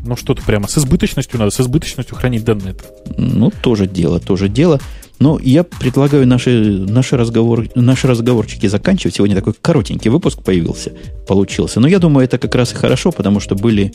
[0.04, 2.76] Ну что-то прямо с избыточностью надо, с избыточностью хранить данные.
[3.16, 4.80] Ну, тоже дело, тоже дело.
[5.18, 9.16] Но я предлагаю наши, наши, разговор, наши разговорчики заканчивать.
[9.16, 10.92] Сегодня такой коротенький выпуск появился,
[11.26, 11.80] получился.
[11.80, 13.94] Но я думаю, это как раз и хорошо, потому что были,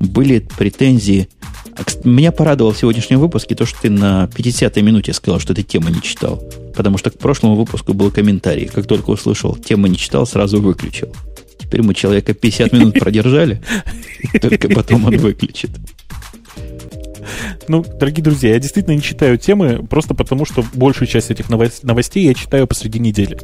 [0.00, 1.28] были претензии.
[2.04, 5.88] Меня порадовало в сегодняшнем выпуске то, что ты на 50-й минуте сказал, что ты тему
[5.88, 6.42] не читал.
[6.74, 8.66] Потому что к прошлому выпуску был комментарий.
[8.66, 11.12] Как только услышал, тему не читал, сразу выключил.
[11.58, 13.60] Теперь мы человека 50 минут продержали,
[14.40, 15.70] только потом он выключит.
[17.68, 21.80] Ну, дорогие друзья, я действительно не читаю темы, просто потому что большую часть этих новос-
[21.82, 23.38] новостей я читаю посреди недели.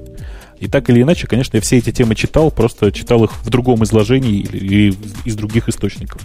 [0.58, 3.84] И так или иначе, конечно, я все эти темы читал, просто читал их в другом
[3.84, 4.94] изложении или
[5.24, 6.22] из других источников.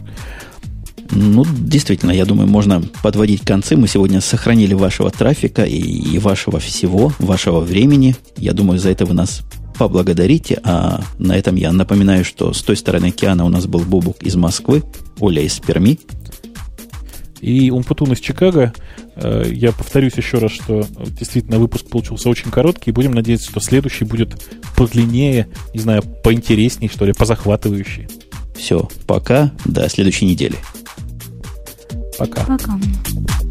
[1.11, 3.75] Ну, действительно, я думаю, можно подводить концы.
[3.75, 8.15] Мы сегодня сохранили вашего трафика и, и вашего всего, вашего времени.
[8.37, 9.41] Я думаю, за это вы нас
[9.77, 10.59] поблагодарите.
[10.63, 14.35] А на этом я напоминаю, что с той стороны океана у нас был Бобук из
[14.35, 14.83] Москвы,
[15.19, 15.99] Оля из Перми.
[17.41, 18.73] И Умпутун из Чикаго.
[19.15, 22.91] Э, Я повторюсь еще раз, что действительно выпуск получился очень короткий.
[22.91, 24.45] Будем надеяться, что следующий будет
[24.75, 28.07] подлиннее, не знаю, поинтереснее, что ли, позахватывающий.
[28.55, 30.57] Все, пока, до следующей недели.
[32.19, 32.43] Пока.
[32.43, 33.48] Пока.